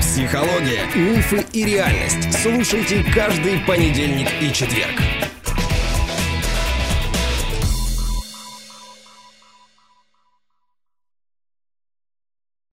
Психология, 0.00 0.84
мифы 0.94 1.46
и 1.54 1.64
реальность. 1.64 2.30
Слушайте 2.42 3.02
каждый 3.14 3.58
понедельник 3.66 4.28
и 4.42 4.52
четверг. 4.52 5.00